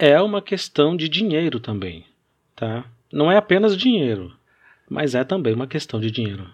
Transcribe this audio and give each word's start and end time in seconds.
é 0.00 0.18
uma 0.18 0.40
questão 0.40 0.96
de 0.96 1.10
dinheiro 1.10 1.60
também, 1.60 2.06
tá? 2.56 2.86
Não 3.12 3.30
é 3.30 3.36
apenas 3.36 3.76
dinheiro, 3.76 4.34
mas 4.88 5.14
é 5.14 5.22
também 5.22 5.52
uma 5.52 5.66
questão 5.66 6.00
de 6.00 6.10
dinheiro. 6.10 6.50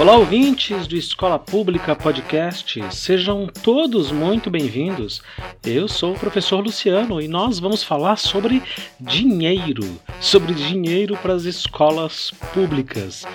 Olá, 0.00 0.16
ouvintes 0.16 0.86
do 0.86 0.96
Escola 0.96 1.38
Pública 1.38 1.94
Podcast, 1.94 2.82
sejam 2.90 3.46
todos 3.46 4.10
muito 4.10 4.48
bem-vindos. 4.48 5.20
Eu 5.62 5.86
sou 5.88 6.14
o 6.14 6.18
professor 6.18 6.64
Luciano 6.64 7.20
e 7.20 7.28
nós 7.28 7.58
vamos 7.58 7.82
falar 7.82 8.16
sobre 8.16 8.62
dinheiro, 8.98 9.84
sobre 10.18 10.54
dinheiro 10.54 11.18
para 11.18 11.34
as 11.34 11.44
escolas 11.44 12.30
públicas. 12.54 13.26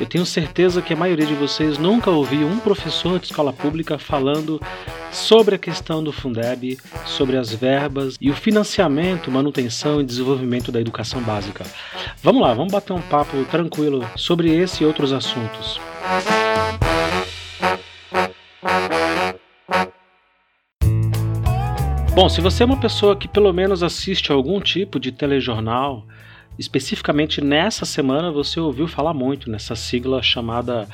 Eu 0.00 0.06
tenho 0.06 0.26
certeza 0.26 0.82
que 0.82 0.92
a 0.92 0.96
maioria 0.96 1.24
de 1.24 1.34
vocês 1.34 1.78
nunca 1.78 2.10
ouviu 2.10 2.48
um 2.48 2.58
professor 2.58 3.20
de 3.20 3.26
escola 3.26 3.52
pública 3.52 3.96
falando 3.96 4.60
sobre 5.12 5.54
a 5.54 5.58
questão 5.58 6.02
do 6.02 6.10
Fundeb, 6.10 6.78
sobre 7.06 7.36
as 7.36 7.52
verbas 7.52 8.16
e 8.20 8.28
o 8.28 8.34
financiamento, 8.34 9.30
manutenção 9.30 10.00
e 10.00 10.04
desenvolvimento 10.04 10.72
da 10.72 10.80
educação 10.80 11.22
básica. 11.22 11.64
Vamos 12.24 12.42
lá, 12.42 12.54
vamos 12.54 12.72
bater 12.72 12.92
um 12.92 13.02
papo 13.02 13.44
tranquilo 13.44 14.04
sobre 14.16 14.52
esse 14.52 14.82
e 14.82 14.86
outros 14.86 15.12
assuntos. 15.12 15.78
Bom, 22.14 22.28
se 22.28 22.40
você 22.40 22.64
é 22.64 22.66
uma 22.66 22.80
pessoa 22.80 23.14
que 23.14 23.28
pelo 23.28 23.52
menos 23.52 23.82
assiste 23.82 24.32
algum 24.32 24.60
tipo 24.60 24.98
de 24.98 25.12
telejornal, 25.12 26.04
especificamente 26.58 27.40
nessa 27.40 27.84
semana 27.84 28.32
você 28.32 28.58
ouviu 28.58 28.88
falar 28.88 29.14
muito 29.14 29.48
nessa 29.48 29.76
sigla 29.76 30.20
chamada 30.20 30.88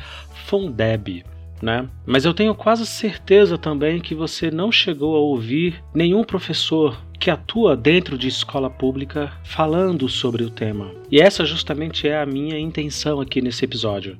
Fundeb. 0.46 1.24
Né? 1.62 1.88
Mas 2.04 2.26
eu 2.26 2.34
tenho 2.34 2.54
quase 2.54 2.84
certeza 2.84 3.56
também 3.56 4.00
que 4.02 4.14
você 4.14 4.50
não 4.50 4.70
chegou 4.70 5.16
a 5.16 5.20
ouvir 5.20 5.82
nenhum 5.94 6.22
professor 6.22 7.00
que 7.18 7.30
atua 7.30 7.74
dentro 7.74 8.18
de 8.18 8.28
escola 8.28 8.68
pública 8.68 9.32
falando 9.44 10.06
sobre 10.10 10.44
o 10.44 10.50
tema. 10.50 10.90
E 11.10 11.18
essa 11.22 11.42
justamente 11.46 12.06
é 12.06 12.20
a 12.20 12.26
minha 12.26 12.58
intenção 12.58 13.18
aqui 13.18 13.40
nesse 13.40 13.64
episódio. 13.64 14.18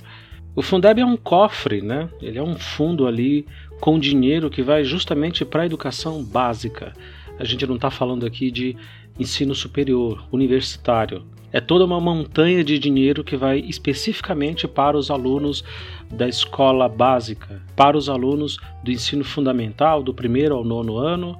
O 0.56 0.62
Fundeb 0.62 1.00
é 1.00 1.04
um 1.04 1.16
cofre, 1.16 1.82
né? 1.82 2.08
Ele 2.22 2.38
é 2.38 2.42
um 2.42 2.56
fundo 2.56 3.06
ali 3.06 3.44
com 3.80 3.98
dinheiro 3.98 4.48
que 4.48 4.62
vai 4.62 4.84
justamente 4.84 5.44
para 5.44 5.62
a 5.62 5.66
educação 5.66 6.22
básica. 6.22 6.92
A 7.38 7.44
gente 7.44 7.66
não 7.66 7.74
está 7.74 7.90
falando 7.90 8.24
aqui 8.24 8.52
de 8.52 8.76
ensino 9.18 9.54
superior, 9.54 10.24
universitário. 10.30 11.24
É 11.52 11.60
toda 11.60 11.84
uma 11.84 12.00
montanha 12.00 12.62
de 12.62 12.78
dinheiro 12.78 13.24
que 13.24 13.36
vai 13.36 13.58
especificamente 13.60 14.66
para 14.68 14.96
os 14.96 15.10
alunos 15.10 15.64
da 16.10 16.28
escola 16.28 16.88
básica, 16.88 17.60
para 17.74 17.96
os 17.96 18.08
alunos 18.08 18.58
do 18.82 18.92
ensino 18.92 19.24
fundamental, 19.24 20.02
do 20.02 20.14
primeiro 20.14 20.54
ao 20.54 20.64
nono 20.64 20.96
ano, 20.96 21.36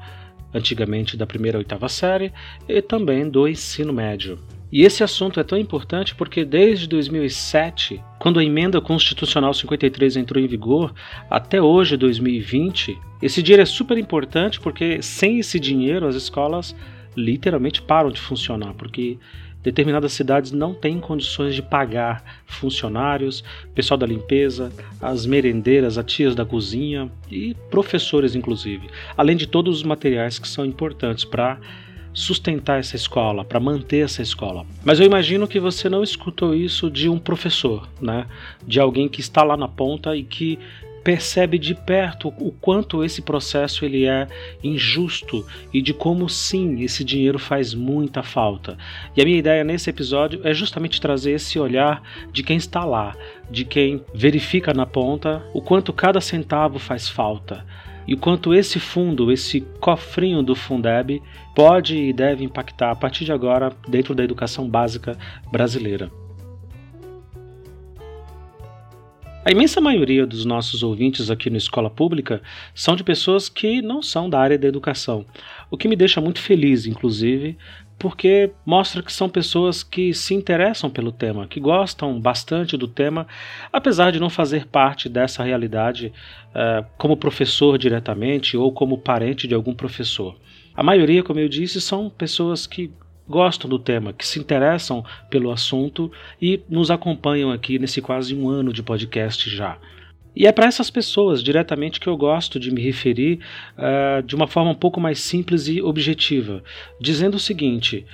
antigamente 0.52 1.16
da 1.16 1.26
primeira 1.26 1.58
à 1.58 1.60
oitava 1.60 1.88
série, 1.88 2.32
e 2.68 2.82
também 2.82 3.28
do 3.28 3.46
ensino 3.46 3.92
médio. 3.92 4.38
E 4.74 4.82
esse 4.82 5.04
assunto 5.04 5.38
é 5.38 5.44
tão 5.44 5.56
importante 5.56 6.16
porque 6.16 6.44
desde 6.44 6.88
2007, 6.88 8.02
quando 8.18 8.40
a 8.40 8.44
emenda 8.44 8.80
constitucional 8.80 9.54
53 9.54 10.16
entrou 10.16 10.42
em 10.42 10.48
vigor, 10.48 10.92
até 11.30 11.62
hoje, 11.62 11.96
2020, 11.96 12.98
esse 13.22 13.40
dinheiro 13.40 13.62
é 13.62 13.66
super 13.66 13.96
importante 13.96 14.58
porque 14.58 15.00
sem 15.00 15.38
esse 15.38 15.60
dinheiro 15.60 16.08
as 16.08 16.16
escolas 16.16 16.74
literalmente 17.16 17.80
param 17.80 18.10
de 18.10 18.20
funcionar, 18.20 18.74
porque 18.74 19.16
determinadas 19.62 20.12
cidades 20.12 20.50
não 20.50 20.74
têm 20.74 20.98
condições 20.98 21.54
de 21.54 21.62
pagar 21.62 22.42
funcionários, 22.44 23.44
pessoal 23.76 23.96
da 23.96 24.04
limpeza, 24.04 24.72
as 25.00 25.24
merendeiras, 25.24 25.96
as 25.96 26.04
tias 26.04 26.34
da 26.34 26.44
cozinha 26.44 27.08
e 27.30 27.54
professores, 27.70 28.34
inclusive, 28.34 28.88
além 29.16 29.36
de 29.36 29.46
todos 29.46 29.76
os 29.76 29.82
materiais 29.84 30.36
que 30.36 30.48
são 30.48 30.66
importantes 30.66 31.24
para 31.24 31.60
sustentar 32.14 32.78
essa 32.78 32.94
escola, 32.94 33.44
para 33.44 33.58
manter 33.58 34.04
essa 34.04 34.22
escola. 34.22 34.64
Mas 34.84 35.00
eu 35.00 35.06
imagino 35.06 35.48
que 35.48 35.58
você 35.58 35.88
não 35.88 36.02
escutou 36.02 36.54
isso 36.54 36.88
de 36.88 37.08
um 37.08 37.18
professor, 37.18 37.88
né? 38.00 38.26
De 38.66 38.78
alguém 38.78 39.08
que 39.08 39.20
está 39.20 39.42
lá 39.42 39.56
na 39.56 39.68
ponta 39.68 40.16
e 40.16 40.22
que 40.22 40.58
percebe 41.04 41.58
de 41.58 41.74
perto 41.74 42.28
o 42.38 42.50
quanto 42.50 43.04
esse 43.04 43.20
processo 43.20 43.84
ele 43.84 44.06
é 44.06 44.26
injusto 44.62 45.46
e 45.72 45.82
de 45.82 45.92
como 45.92 46.30
sim 46.30 46.82
esse 46.82 47.04
dinheiro 47.04 47.38
faz 47.38 47.74
muita 47.74 48.22
falta. 48.22 48.78
E 49.14 49.20
a 49.20 49.24
minha 49.24 49.38
ideia 49.38 49.62
nesse 49.62 49.90
episódio 49.90 50.40
é 50.42 50.54
justamente 50.54 50.98
trazer 50.98 51.32
esse 51.32 51.58
olhar 51.58 52.02
de 52.32 52.42
quem 52.42 52.56
está 52.56 52.84
lá, 52.86 53.14
de 53.50 53.66
quem 53.66 54.02
verifica 54.14 54.72
na 54.72 54.86
ponta 54.86 55.44
o 55.52 55.60
quanto 55.60 55.92
cada 55.92 56.22
centavo 56.22 56.78
faz 56.78 57.06
falta 57.06 57.66
e 58.06 58.14
o 58.14 58.18
quanto 58.18 58.54
esse 58.54 58.78
fundo, 58.78 59.32
esse 59.32 59.60
cofrinho 59.80 60.42
do 60.42 60.54
Fundeb, 60.54 61.22
pode 61.54 61.96
e 61.96 62.12
deve 62.12 62.44
impactar 62.44 62.90
a 62.90 62.96
partir 62.96 63.24
de 63.24 63.32
agora 63.32 63.72
dentro 63.88 64.14
da 64.14 64.22
educação 64.22 64.68
básica 64.68 65.16
brasileira. 65.50 66.10
A 69.46 69.52
imensa 69.52 69.78
maioria 69.78 70.26
dos 70.26 70.46
nossos 70.46 70.82
ouvintes 70.82 71.30
aqui 71.30 71.50
no 71.50 71.58
Escola 71.58 71.90
Pública 71.90 72.40
são 72.74 72.96
de 72.96 73.04
pessoas 73.04 73.46
que 73.46 73.82
não 73.82 74.00
são 74.00 74.30
da 74.30 74.40
área 74.40 74.58
da 74.58 74.66
educação, 74.66 75.26
o 75.70 75.76
que 75.76 75.86
me 75.86 75.94
deixa 75.94 76.18
muito 76.18 76.40
feliz, 76.40 76.86
inclusive, 76.86 77.58
porque 78.04 78.50
mostra 78.66 79.02
que 79.02 79.10
são 79.10 79.30
pessoas 79.30 79.82
que 79.82 80.12
se 80.12 80.34
interessam 80.34 80.90
pelo 80.90 81.10
tema, 81.10 81.48
que 81.48 81.58
gostam 81.58 82.20
bastante 82.20 82.76
do 82.76 82.86
tema, 82.86 83.26
apesar 83.72 84.12
de 84.12 84.20
não 84.20 84.28
fazer 84.28 84.66
parte 84.66 85.08
dessa 85.08 85.42
realidade 85.42 86.12
uh, 86.50 86.84
como 86.98 87.16
professor 87.16 87.78
diretamente 87.78 88.58
ou 88.58 88.70
como 88.70 88.98
parente 88.98 89.48
de 89.48 89.54
algum 89.54 89.72
professor. 89.72 90.36
A 90.76 90.82
maioria, 90.82 91.22
como 91.22 91.40
eu 91.40 91.48
disse, 91.48 91.80
são 91.80 92.10
pessoas 92.10 92.66
que 92.66 92.92
gostam 93.26 93.70
do 93.70 93.78
tema, 93.78 94.12
que 94.12 94.26
se 94.26 94.38
interessam 94.38 95.02
pelo 95.30 95.50
assunto 95.50 96.12
e 96.38 96.60
nos 96.68 96.90
acompanham 96.90 97.50
aqui 97.50 97.78
nesse 97.78 98.02
quase 98.02 98.34
um 98.34 98.50
ano 98.50 98.70
de 98.70 98.82
podcast 98.82 99.48
já. 99.48 99.78
E 100.36 100.46
é 100.46 100.52
para 100.52 100.66
essas 100.66 100.90
pessoas 100.90 101.42
diretamente 101.42 102.00
que 102.00 102.08
eu 102.08 102.16
gosto 102.16 102.58
de 102.58 102.70
me 102.72 102.82
referir 102.82 103.38
uh, 103.78 104.22
de 104.22 104.34
uma 104.34 104.48
forma 104.48 104.70
um 104.70 104.74
pouco 104.74 105.00
mais 105.00 105.20
simples 105.20 105.68
e 105.68 105.80
objetiva, 105.80 106.62
dizendo 107.00 107.36
o 107.36 107.40
seguinte: 107.40 108.04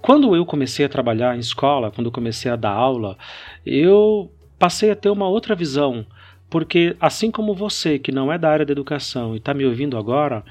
quando 0.00 0.34
eu 0.34 0.46
comecei 0.46 0.84
a 0.86 0.88
trabalhar 0.88 1.36
em 1.36 1.40
escola, 1.40 1.90
quando 1.90 2.06
eu 2.06 2.12
comecei 2.12 2.50
a 2.50 2.56
dar 2.56 2.72
aula, 2.72 3.18
eu 3.64 4.32
passei 4.58 4.90
a 4.90 4.96
ter 4.96 5.10
uma 5.10 5.28
outra 5.28 5.54
visão, 5.54 6.06
porque 6.48 6.96
assim 6.98 7.30
como 7.30 7.54
você 7.54 7.98
que 7.98 8.12
não 8.12 8.32
é 8.32 8.38
da 8.38 8.50
área 8.50 8.64
da 8.64 8.72
educação 8.72 9.34
e 9.34 9.38
está 9.38 9.52
me 9.52 9.66
ouvindo 9.66 9.98
agora, 9.98 10.42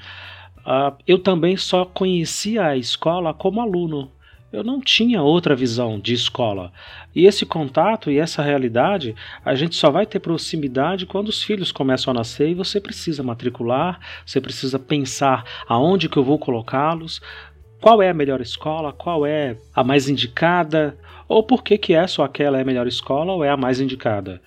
uh, 0.58 0.96
eu 1.06 1.18
também 1.18 1.56
só 1.56 1.84
conhecia 1.84 2.66
a 2.66 2.76
escola 2.76 3.34
como 3.34 3.60
aluno 3.60 4.12
eu 4.52 4.64
não 4.64 4.80
tinha 4.80 5.22
outra 5.22 5.54
visão 5.54 5.98
de 5.98 6.12
escola. 6.12 6.72
E 7.14 7.26
esse 7.26 7.46
contato 7.46 8.10
e 8.10 8.18
essa 8.18 8.42
realidade, 8.42 9.14
a 9.44 9.54
gente 9.54 9.76
só 9.76 9.90
vai 9.90 10.04
ter 10.06 10.18
proximidade 10.18 11.06
quando 11.06 11.28
os 11.28 11.42
filhos 11.42 11.70
começam 11.70 12.10
a 12.10 12.14
nascer 12.14 12.50
e 12.50 12.54
você 12.54 12.80
precisa 12.80 13.22
matricular, 13.22 14.00
você 14.26 14.40
precisa 14.40 14.78
pensar 14.78 15.44
aonde 15.68 16.08
que 16.08 16.16
eu 16.16 16.24
vou 16.24 16.38
colocá-los, 16.38 17.20
qual 17.80 18.02
é 18.02 18.10
a 18.10 18.14
melhor 18.14 18.40
escola, 18.40 18.92
qual 18.92 19.24
é 19.24 19.56
a 19.74 19.84
mais 19.84 20.08
indicada, 20.08 20.98
ou 21.28 21.42
por 21.42 21.62
que 21.62 21.78
que 21.78 21.94
é 21.94 22.06
só 22.06 22.24
aquela 22.24 22.58
é 22.58 22.62
a 22.62 22.64
melhor 22.64 22.86
escola 22.86 23.32
ou 23.32 23.44
é 23.44 23.50
a 23.50 23.56
mais 23.56 23.80
indicada. 23.80 24.40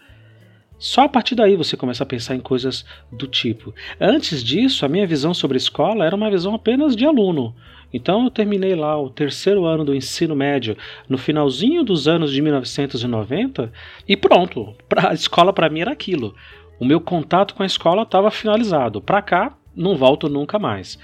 Só 0.77 1.03
a 1.03 1.09
partir 1.09 1.33
daí 1.33 1.55
você 1.55 1.77
começa 1.77 2.03
a 2.03 2.05
pensar 2.05 2.35
em 2.35 2.41
coisas 2.41 2.83
do 3.09 3.25
tipo. 3.25 3.73
Antes 4.01 4.43
disso, 4.43 4.85
a 4.85 4.89
minha 4.89 5.07
visão 5.07 5.33
sobre 5.33 5.55
escola 5.55 6.05
era 6.05 6.13
uma 6.15 6.29
visão 6.29 6.53
apenas 6.53 6.93
de 6.93 7.05
aluno. 7.05 7.55
Então 7.93 8.23
eu 8.23 8.31
terminei 8.31 8.73
lá 8.73 8.99
o 8.99 9.09
terceiro 9.09 9.65
ano 9.65 9.85
do 9.85 9.93
ensino 9.93 10.35
médio 10.35 10.75
no 11.07 11.17
finalzinho 11.17 11.83
dos 11.83 12.07
anos 12.07 12.31
de 12.31 12.41
1990 12.41 13.71
e 14.07 14.17
pronto, 14.17 14.75
a 14.97 15.13
escola 15.13 15.53
para 15.53 15.69
mim 15.69 15.81
era 15.81 15.91
aquilo. 15.91 16.33
O 16.79 16.85
meu 16.85 16.99
contato 16.99 17.53
com 17.53 17.61
a 17.61 17.67
escola 17.67 18.01
estava 18.01 18.31
finalizado. 18.31 18.99
Para 18.99 19.21
cá, 19.21 19.55
não 19.75 19.95
volto 19.95 20.27
nunca 20.27 20.57
mais. 20.57 20.97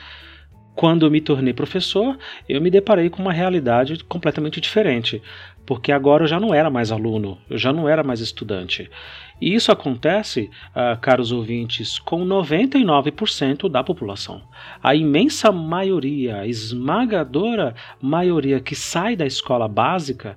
Quando 0.76 1.06
eu 1.06 1.12
me 1.12 1.22
tornei 1.22 1.54
professor, 1.54 2.18
eu 2.48 2.62
me 2.62 2.72
deparei 2.72 3.10
com 3.10 3.22
uma 3.22 3.34
realidade 3.34 4.02
completamente 4.06 4.62
diferente, 4.62 5.22
porque 5.66 5.92
agora 5.92 6.24
eu 6.24 6.28
já 6.28 6.40
não 6.40 6.54
era 6.54 6.70
mais 6.70 6.92
aluno, 6.92 7.38
eu 7.50 7.58
já 7.58 7.74
não 7.74 7.88
era 7.88 8.02
mais 8.02 8.22
estudante. 8.22 8.90
E 9.42 9.54
isso 9.54 9.72
acontece, 9.72 10.50
uh, 10.72 11.00
caros 11.00 11.32
ouvintes, 11.32 11.98
com 12.00 12.26
99% 12.26 13.70
da 13.70 13.84
população. 13.84 14.42
A 14.84 14.94
imensa 14.94 15.52
maioria, 15.52 16.42
a 16.42 16.48
esmagadora 16.48 17.74
maioria 18.02 18.60
que 18.60 18.76
sai 18.76 19.16
da 19.16 19.26
escola 19.26 19.68
básica, 19.68 20.36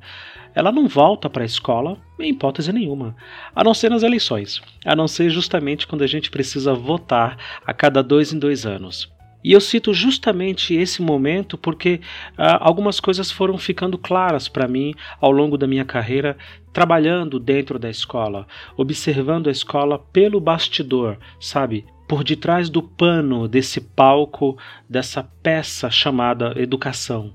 ela 0.54 0.70
não 0.70 0.86
volta 0.86 1.28
para 1.30 1.42
a 1.42 1.46
escola 1.46 1.96
em 2.18 2.30
hipótese 2.30 2.72
nenhuma, 2.72 3.16
a 3.54 3.64
não 3.64 3.74
ser 3.74 3.90
nas 3.90 4.02
eleições, 4.02 4.62
a 4.84 4.94
não 4.94 5.08
ser 5.08 5.30
justamente 5.30 5.86
quando 5.86 6.02
a 6.02 6.06
gente 6.06 6.30
precisa 6.30 6.74
votar 6.74 7.36
a 7.66 7.72
cada 7.72 8.02
dois 8.02 8.32
em 8.32 8.38
dois 8.38 8.66
anos. 8.66 9.10
E 9.44 9.52
eu 9.52 9.60
cito 9.60 9.92
justamente 9.92 10.74
esse 10.74 11.02
momento 11.02 11.58
porque 11.58 12.00
uh, 12.32 12.58
algumas 12.60 13.00
coisas 13.00 13.30
foram 13.30 13.58
ficando 13.58 13.98
claras 13.98 14.48
para 14.48 14.68
mim 14.68 14.94
ao 15.20 15.30
longo 15.30 15.58
da 15.58 15.66
minha 15.66 15.84
carreira 15.84 16.36
trabalhando 16.72 17.38
dentro 17.38 17.78
da 17.78 17.90
escola, 17.90 18.46
observando 18.76 19.48
a 19.48 19.50
escola 19.52 19.98
pelo 19.98 20.40
bastidor, 20.40 21.18
sabe? 21.38 21.84
por 22.12 22.22
detrás 22.22 22.68
do 22.68 22.82
pano 22.82 23.48
desse 23.48 23.80
palco, 23.80 24.58
dessa 24.86 25.22
peça 25.42 25.90
chamada 25.90 26.52
educação. 26.60 27.32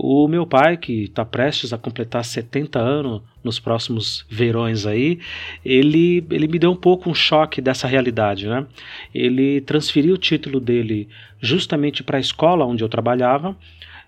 O 0.00 0.28
meu 0.28 0.46
pai, 0.46 0.76
que 0.76 1.02
está 1.02 1.24
prestes 1.24 1.72
a 1.72 1.76
completar 1.76 2.24
70 2.24 2.78
anos 2.78 3.20
nos 3.42 3.58
próximos 3.58 4.24
verões 4.30 4.86
aí, 4.86 5.18
ele, 5.64 6.24
ele 6.30 6.46
me 6.46 6.56
deu 6.56 6.70
um 6.70 6.76
pouco 6.76 7.10
um 7.10 7.14
choque 7.14 7.60
dessa 7.60 7.88
realidade. 7.88 8.46
Né? 8.46 8.64
Ele 9.12 9.60
transferiu 9.60 10.14
o 10.14 10.18
título 10.18 10.60
dele 10.60 11.08
justamente 11.40 12.04
para 12.04 12.16
a 12.16 12.20
escola 12.20 12.64
onde 12.64 12.84
eu 12.84 12.88
trabalhava 12.88 13.56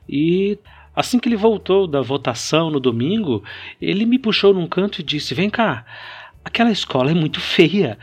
e 0.08 0.56
assim 0.94 1.19
que 1.19 1.28
ele 1.28 1.34
voltou 1.34 1.88
da 1.88 2.00
votação 2.00 2.70
no 2.70 2.78
domingo, 2.78 3.43
ele 3.82 4.06
me 4.06 4.16
puxou 4.16 4.54
num 4.54 4.69
canto 4.69 5.00
e 5.00 5.04
disse: 5.04 5.34
Vem 5.34 5.50
cá, 5.50 5.84
aquela 6.44 6.70
escola 6.70 7.10
é 7.10 7.14
muito 7.14 7.40
feia. 7.40 7.98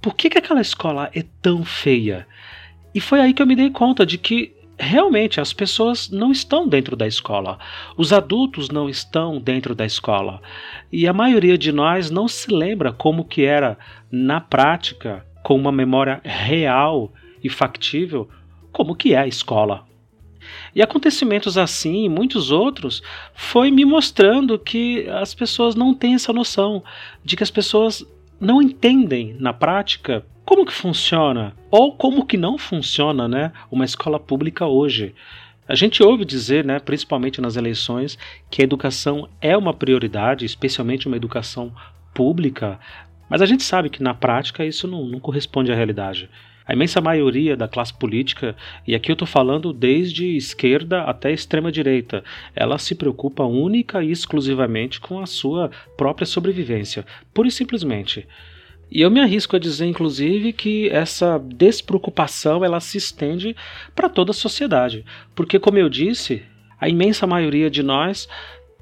Por 0.00 0.14
que, 0.14 0.30
que 0.30 0.38
aquela 0.38 0.60
escola 0.60 1.10
é 1.12 1.24
tão 1.42 1.64
feia? 1.64 2.28
E 2.94 3.00
foi 3.00 3.20
aí 3.20 3.34
que 3.34 3.42
eu 3.42 3.46
me 3.46 3.56
dei 3.56 3.70
conta 3.70 4.06
de 4.06 4.18
que 4.18 4.61
realmente 4.82 5.40
as 5.40 5.52
pessoas 5.52 6.10
não 6.10 6.32
estão 6.32 6.66
dentro 6.66 6.96
da 6.96 7.06
escola. 7.06 7.56
Os 7.96 8.12
adultos 8.12 8.68
não 8.68 8.88
estão 8.88 9.40
dentro 9.40 9.76
da 9.76 9.86
escola. 9.86 10.42
E 10.90 11.06
a 11.06 11.12
maioria 11.12 11.56
de 11.56 11.70
nós 11.70 12.10
não 12.10 12.26
se 12.26 12.52
lembra 12.52 12.92
como 12.92 13.24
que 13.24 13.44
era 13.44 13.78
na 14.10 14.40
prática, 14.40 15.24
com 15.44 15.54
uma 15.54 15.70
memória 15.70 16.20
real 16.24 17.12
e 17.42 17.48
factível, 17.48 18.28
como 18.72 18.96
que 18.96 19.14
é 19.14 19.18
a 19.18 19.26
escola. 19.26 19.84
E 20.74 20.82
acontecimentos 20.82 21.56
assim 21.56 22.04
e 22.04 22.08
muitos 22.08 22.50
outros 22.50 23.02
foi 23.34 23.70
me 23.70 23.84
mostrando 23.84 24.58
que 24.58 25.08
as 25.10 25.32
pessoas 25.32 25.76
não 25.76 25.94
têm 25.94 26.14
essa 26.14 26.32
noção 26.32 26.82
de 27.24 27.36
que 27.36 27.44
as 27.44 27.50
pessoas 27.52 28.04
não 28.40 28.60
entendem 28.60 29.36
na 29.38 29.52
prática 29.52 30.26
como 30.44 30.66
que 30.66 30.72
funciona 30.72 31.54
ou 31.70 31.92
como 31.92 32.26
que 32.26 32.36
não 32.36 32.58
funciona, 32.58 33.28
né, 33.28 33.52
uma 33.70 33.84
escola 33.84 34.18
pública 34.18 34.66
hoje. 34.66 35.14
A 35.68 35.74
gente 35.74 36.02
ouve 36.02 36.24
dizer, 36.24 36.64
né, 36.64 36.78
principalmente 36.78 37.40
nas 37.40 37.56
eleições, 37.56 38.18
que 38.50 38.60
a 38.60 38.64
educação 38.64 39.28
é 39.40 39.56
uma 39.56 39.72
prioridade, 39.72 40.44
especialmente 40.44 41.06
uma 41.06 41.16
educação 41.16 41.72
pública, 42.12 42.78
mas 43.28 43.40
a 43.40 43.46
gente 43.46 43.62
sabe 43.62 43.88
que 43.88 44.02
na 44.02 44.12
prática 44.12 44.64
isso 44.64 44.86
não, 44.86 45.06
não 45.06 45.18
corresponde 45.18 45.72
à 45.72 45.74
realidade. 45.74 46.28
A 46.66 46.74
imensa 46.74 47.00
maioria 47.00 47.56
da 47.56 47.66
classe 47.66 47.92
política, 47.92 48.54
e 48.86 48.94
aqui 48.94 49.10
eu 49.10 49.14
estou 49.14 49.26
falando 49.26 49.72
desde 49.72 50.36
esquerda 50.36 51.02
até 51.04 51.32
extrema 51.32 51.72
direita, 51.72 52.22
ela 52.54 52.78
se 52.78 52.94
preocupa 52.94 53.42
única 53.44 54.02
e 54.02 54.10
exclusivamente 54.10 55.00
com 55.00 55.20
a 55.20 55.26
sua 55.26 55.70
própria 55.96 56.26
sobrevivência, 56.26 57.04
pura 57.32 57.48
e 57.48 57.50
simplesmente. 57.50 58.26
E 58.94 59.00
eu 59.00 59.10
me 59.10 59.20
arrisco 59.20 59.56
a 59.56 59.58
dizer, 59.58 59.86
inclusive, 59.86 60.52
que 60.52 60.90
essa 60.90 61.38
despreocupação 61.38 62.62
ela 62.62 62.78
se 62.78 62.98
estende 62.98 63.56
para 63.94 64.06
toda 64.06 64.32
a 64.32 64.34
sociedade, 64.34 65.02
porque, 65.34 65.58
como 65.58 65.78
eu 65.78 65.88
disse, 65.88 66.42
a 66.78 66.90
imensa 66.90 67.26
maioria 67.26 67.70
de 67.70 67.82
nós 67.82 68.28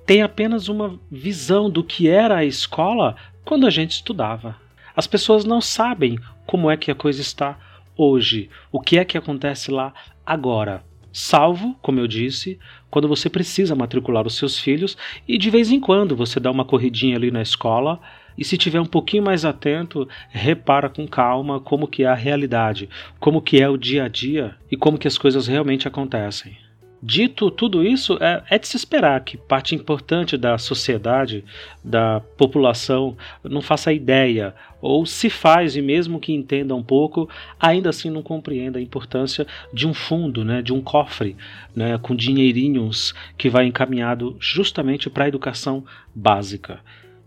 tem 0.05 0.21
apenas 0.21 0.69
uma 0.69 0.99
visão 1.09 1.71
do 1.71 1.85
que 1.85 2.09
era 2.09 2.39
a 2.39 2.45
escola 2.45 3.15
quando 3.45 3.69
a 3.69 3.71
gente 3.71 3.93
estudava. 3.93 4.57
As 4.97 5.07
pessoas 5.07 5.45
não 5.45 5.61
sabem 5.61 6.19
como 6.45 6.69
é 6.69 6.77
que 6.77 6.91
a 6.91 6.95
coisa 6.97 7.21
está 7.21 7.57
hoje, 7.97 8.51
o 8.73 8.81
que 8.81 8.99
é 8.99 9.05
que 9.05 9.17
acontece 9.17 9.71
lá 9.71 9.95
agora. 10.27 10.83
Salvo, 11.12 11.77
como 11.81 12.01
eu 12.01 12.09
disse, 12.09 12.59
quando 12.91 13.07
você 13.07 13.31
precisa 13.31 13.77
matricular 13.77 14.27
os 14.27 14.37
seus 14.37 14.59
filhos 14.59 14.97
e 15.29 15.39
de 15.39 15.51
vez 15.51 15.71
em 15.71 15.79
quando 15.79 16.17
você 16.17 16.41
dá 16.41 16.51
uma 16.51 16.65
corridinha 16.65 17.15
ali 17.15 17.31
na 17.31 17.43
escola 17.43 18.01
e 18.37 18.44
se 18.44 18.56
tiver 18.56 18.81
um 18.81 18.87
pouquinho 18.87 19.23
mais 19.23 19.44
atento, 19.44 20.09
repara 20.31 20.88
com 20.88 21.06
calma 21.06 21.61
como 21.61 21.88
que 21.88 22.05
é 22.05 22.06
a 22.06 22.15
realidade, 22.15 22.88
como 23.19 23.43
que 23.43 23.61
é 23.61 23.69
o 23.69 23.77
dia 23.77 24.05
a 24.05 24.09
dia 24.09 24.55
e 24.71 24.77
como 24.77 24.99
que 24.99 25.09
as 25.09 25.19
coisas 25.19 25.47
realmente 25.47 25.87
acontecem. 25.87 26.56
Dito 27.03 27.50
tudo 27.50 27.82
isso, 27.82 28.19
é, 28.21 28.43
é, 28.50 28.59
de 28.59 28.69
se 28.69 28.77
esperar 28.77 29.25
que 29.25 29.38
parte 29.38 29.75
importante 29.75 30.37
da 30.37 30.59
sociedade, 30.59 31.43
da 31.82 32.21
população, 32.37 33.17
não 33.43 33.62
faça 33.62 33.91
ideia, 33.91 34.55
ou 34.83 35.06
se 35.06 35.31
faz 35.31 35.76
e 35.76 35.81
mesmo 35.81 36.21
que 36.21 36.35
entenda 36.35 36.75
um 36.75 36.83
pouco, 36.83 37.26
ainda 37.59 37.88
assim 37.88 38.11
não 38.11 38.23
compreenda 38.23 38.79
a 38.79 38.83
importância 38.83 39.47
de 39.73 39.88
um 39.88 39.94
fundo, 39.94 40.44
né, 40.44 40.61
de 40.61 40.75
um 40.75 40.83
cofre, 40.83 41.38
né, 41.75 41.97
com 41.97 42.15
dinheirinhos 42.15 43.15
que 43.38 43.49
vai 43.49 43.65
encaminhado 43.65 44.37
justamente 44.38 45.09
para 45.09 45.25
a 45.25 45.29
educação 45.29 45.83
básica. 46.15 46.81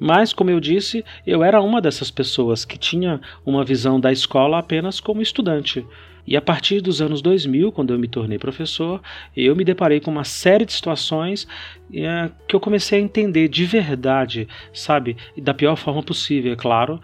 Mas, 0.06 0.34
como 0.34 0.50
eu 0.50 0.60
disse, 0.60 1.06
eu 1.26 1.46
era 1.46 1.62
uma 1.62 1.80
dessas 1.80 2.12
pessoas 2.12 2.66
que 2.66 2.78
tinha 2.78 3.22
uma 3.46 3.64
visão 3.64 4.02
da 4.02 4.12
escola 4.12 4.60
apenas 4.60 5.00
como 5.00 5.22
estudante. 5.22 5.88
E 6.28 6.36
a 6.36 6.42
partir 6.42 6.82
dos 6.82 7.02
anos 7.02 7.22
2000, 7.22 7.72
quando 7.72 7.94
eu 7.94 8.00
me 8.00 8.10
tornei 8.10 8.38
professor, 8.38 9.02
eu 9.34 9.56
me 9.56 9.64
deparei 9.64 10.02
com 10.02 10.12
uma 10.12 10.26
série 10.26 10.66
de 10.66 10.74
situações 10.74 11.48
é, 11.94 12.30
que 12.46 12.54
eu 12.54 12.60
comecei 12.60 13.00
a 13.00 13.02
entender 13.02 13.48
de 13.48 13.64
verdade, 13.64 14.46
sabe, 14.74 15.16
da 15.38 15.54
pior 15.54 15.78
forma 15.78 16.04
possível, 16.04 16.52
é 16.52 16.56
claro, 16.58 17.00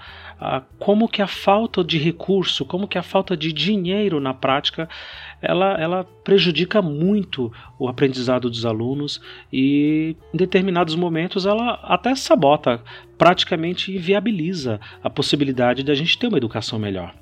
como 0.78 1.08
que 1.08 1.22
a 1.22 1.28
falta 1.28 1.84
de 1.84 1.98
recurso, 1.98 2.66
como 2.66 2.88
que 2.88 2.98
a 2.98 3.04
falta 3.04 3.36
de 3.36 3.54
dinheiro 3.54 4.20
na 4.20 4.34
prática, 4.34 4.90
ela, 5.42 5.80
ela 5.80 6.04
prejudica 6.24 6.82
muito 6.82 7.52
o 7.78 7.88
aprendizado 7.88 8.50
dos 8.50 8.66
alunos 8.66 9.22
e 9.52 10.16
em 10.34 10.38
determinados 10.38 10.96
momentos 10.96 11.46
ela 11.46 11.80
até 11.84 12.14
sabota, 12.16 12.82
praticamente 13.18 13.96
inviabiliza 13.96 14.80
a 15.04 15.10
possibilidade 15.10 15.84
de 15.84 15.92
a 15.92 15.96
gente 15.96 16.18
ter 16.18 16.28
uma 16.28 16.38
educação 16.38 16.78
melhor. 16.80 17.14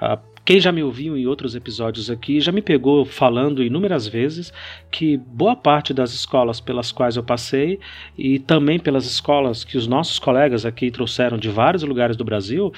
Uh, 0.00 0.18
quem 0.46 0.60
já 0.60 0.70
me 0.70 0.80
ouviu 0.80 1.16
em 1.16 1.26
outros 1.26 1.56
episódios 1.56 2.08
aqui 2.08 2.40
já 2.40 2.52
me 2.52 2.62
pegou 2.62 3.04
falando 3.04 3.64
inúmeras 3.64 4.06
vezes 4.06 4.52
que 4.92 5.16
boa 5.16 5.56
parte 5.56 5.92
das 5.92 6.12
escolas 6.12 6.60
pelas 6.60 6.92
quais 6.92 7.16
eu 7.16 7.24
passei 7.24 7.80
e 8.16 8.38
também 8.38 8.78
pelas 8.78 9.06
escolas 9.06 9.64
que 9.64 9.76
os 9.76 9.88
nossos 9.88 10.20
colegas 10.20 10.64
aqui 10.64 10.88
trouxeram 10.88 11.36
de 11.36 11.48
vários 11.48 11.82
lugares 11.82 12.16
do 12.16 12.24
Brasil, 12.24 12.72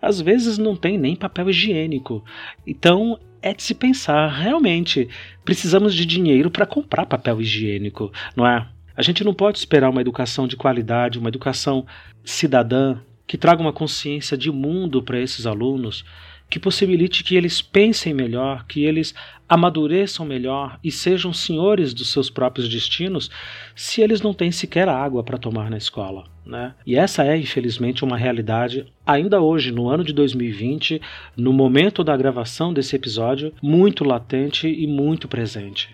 às 0.00 0.20
vezes 0.20 0.58
não 0.58 0.74
tem 0.74 0.98
nem 0.98 1.14
papel 1.14 1.48
higiênico. 1.48 2.24
Então 2.66 3.16
é 3.42 3.52
de 3.52 3.62
se 3.62 3.74
pensar, 3.74 4.28
realmente, 4.28 5.08
precisamos 5.44 5.94
de 5.94 6.06
dinheiro 6.06 6.50
para 6.50 6.64
comprar 6.64 7.06
papel 7.06 7.40
higiênico, 7.40 8.12
não 8.36 8.46
é? 8.46 8.66
A 8.96 9.02
gente 9.02 9.24
não 9.24 9.34
pode 9.34 9.58
esperar 9.58 9.90
uma 9.90 10.00
educação 10.00 10.46
de 10.46 10.56
qualidade, 10.56 11.18
uma 11.18 11.28
educação 11.28 11.84
cidadã 12.24 12.98
que 13.26 13.38
traga 13.38 13.60
uma 13.60 13.72
consciência 13.72 14.36
de 14.36 14.50
mundo 14.50 15.02
para 15.02 15.18
esses 15.18 15.46
alunos 15.46 16.04
que 16.52 16.60
possibilite 16.60 17.24
que 17.24 17.34
eles 17.34 17.62
pensem 17.62 18.12
melhor, 18.12 18.66
que 18.66 18.84
eles 18.84 19.14
amadureçam 19.48 20.26
melhor 20.26 20.78
e 20.84 20.92
sejam 20.92 21.32
senhores 21.32 21.94
dos 21.94 22.12
seus 22.12 22.28
próprios 22.28 22.68
destinos, 22.68 23.30
se 23.74 24.02
eles 24.02 24.20
não 24.20 24.34
têm 24.34 24.52
sequer 24.52 24.86
água 24.86 25.24
para 25.24 25.38
tomar 25.38 25.70
na 25.70 25.78
escola. 25.78 26.24
Né? 26.44 26.74
E 26.86 26.94
essa 26.94 27.24
é, 27.24 27.38
infelizmente, 27.38 28.04
uma 28.04 28.18
realidade 28.18 28.84
ainda 29.06 29.40
hoje, 29.40 29.72
no 29.72 29.88
ano 29.88 30.04
de 30.04 30.12
2020, 30.12 31.00
no 31.34 31.54
momento 31.54 32.04
da 32.04 32.14
gravação 32.14 32.70
desse 32.70 32.94
episódio, 32.96 33.54
muito 33.62 34.04
latente 34.04 34.68
e 34.68 34.86
muito 34.86 35.26
presente. 35.26 35.88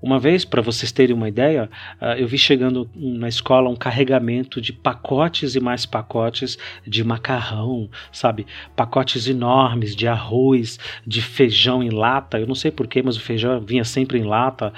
Uma 0.00 0.18
vez, 0.18 0.44
para 0.44 0.60
vocês 0.60 0.92
terem 0.92 1.16
uma 1.16 1.28
ideia, 1.28 1.70
uh, 2.00 2.18
eu 2.18 2.28
vi 2.28 2.36
chegando 2.36 2.88
na 2.94 3.28
escola 3.28 3.70
um 3.70 3.76
carregamento 3.76 4.60
de 4.60 4.72
pacotes 4.72 5.54
e 5.54 5.60
mais 5.60 5.86
pacotes 5.86 6.58
de 6.86 7.02
macarrão, 7.02 7.88
sabe? 8.12 8.46
Pacotes 8.74 9.26
enormes 9.26 9.96
de 9.96 10.06
arroz, 10.06 10.78
de 11.06 11.22
feijão 11.22 11.82
em 11.82 11.90
lata. 11.90 12.38
Eu 12.38 12.46
não 12.46 12.54
sei 12.54 12.70
porquê, 12.70 13.02
mas 13.02 13.16
o 13.16 13.20
feijão 13.20 13.60
vinha 13.60 13.84
sempre 13.84 14.18
em 14.18 14.24
lata. 14.24 14.72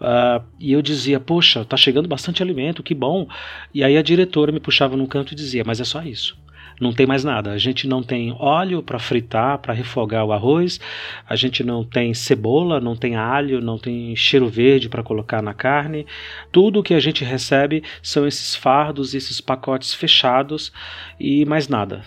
Uh, 0.00 0.44
e 0.58 0.72
eu 0.72 0.80
dizia, 0.80 1.18
poxa, 1.18 1.64
tá 1.64 1.76
chegando 1.76 2.08
bastante 2.08 2.42
alimento, 2.42 2.82
que 2.82 2.94
bom. 2.94 3.28
E 3.74 3.82
aí 3.82 3.96
a 3.96 4.02
diretora 4.02 4.52
me 4.52 4.60
puxava 4.60 4.96
num 4.96 5.06
canto 5.06 5.32
e 5.32 5.36
dizia, 5.36 5.64
mas 5.66 5.80
é 5.80 5.84
só 5.84 6.02
isso 6.02 6.38
não 6.80 6.92
tem 6.92 7.06
mais 7.06 7.22
nada. 7.22 7.52
A 7.52 7.58
gente 7.58 7.86
não 7.86 8.02
tem 8.02 8.34
óleo 8.38 8.82
para 8.82 8.98
fritar, 8.98 9.58
para 9.58 9.74
refogar 9.74 10.24
o 10.24 10.32
arroz, 10.32 10.80
a 11.28 11.36
gente 11.36 11.62
não 11.62 11.84
tem 11.84 12.14
cebola, 12.14 12.80
não 12.80 12.96
tem 12.96 13.14
alho, 13.14 13.60
não 13.60 13.78
tem 13.78 14.16
cheiro 14.16 14.48
verde 14.48 14.88
para 14.88 15.02
colocar 15.02 15.42
na 15.42 15.54
carne. 15.54 16.06
Tudo 16.50 16.82
que 16.82 16.94
a 16.94 17.00
gente 17.00 17.22
recebe 17.22 17.84
são 18.02 18.26
esses 18.26 18.56
fardos, 18.56 19.14
esses 19.14 19.40
pacotes 19.40 19.92
fechados 19.92 20.72
e 21.20 21.44
mais 21.44 21.68
nada. 21.68 22.02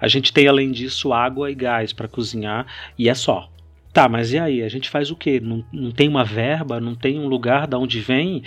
A 0.00 0.08
gente 0.08 0.32
tem 0.32 0.48
além 0.48 0.70
disso 0.70 1.12
água 1.12 1.50
e 1.50 1.54
gás 1.54 1.92
para 1.92 2.08
cozinhar 2.08 2.66
e 2.98 3.08
é 3.08 3.14
só. 3.14 3.51
Tá, 3.92 4.08
mas 4.08 4.32
e 4.32 4.38
aí? 4.38 4.62
A 4.62 4.68
gente 4.68 4.88
faz 4.88 5.10
o 5.10 5.16
quê? 5.16 5.38
Não, 5.38 5.62
não 5.70 5.90
tem 5.90 6.08
uma 6.08 6.24
verba? 6.24 6.80
Não 6.80 6.94
tem 6.94 7.18
um 7.18 7.26
lugar 7.26 7.66
da 7.66 7.78
onde 7.78 8.00
vem? 8.00 8.42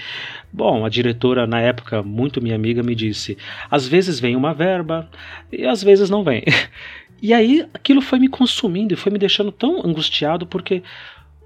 Bom, 0.51 0.83
a 0.83 0.89
diretora, 0.89 1.45
na 1.45 1.61
época, 1.61 2.01
muito 2.01 2.41
minha 2.41 2.55
amiga, 2.55 2.81
me 2.81 2.95
disse: 2.95 3.37
às 3.69 3.87
vezes 3.87 4.19
vem 4.19 4.35
uma 4.35 4.55
verba 4.55 5.07
e 5.51 5.65
às 5.65 5.83
vezes 5.83 6.09
não 6.09 6.23
vem. 6.23 6.43
E 7.21 7.33
aí 7.33 7.65
aquilo 7.73 8.01
foi 8.01 8.19
me 8.19 8.27
consumindo 8.27 8.93
e 8.93 8.97
foi 8.97 9.11
me 9.11 9.17
deixando 9.17 9.49
tão 9.49 9.79
angustiado 9.85 10.45
porque 10.45 10.83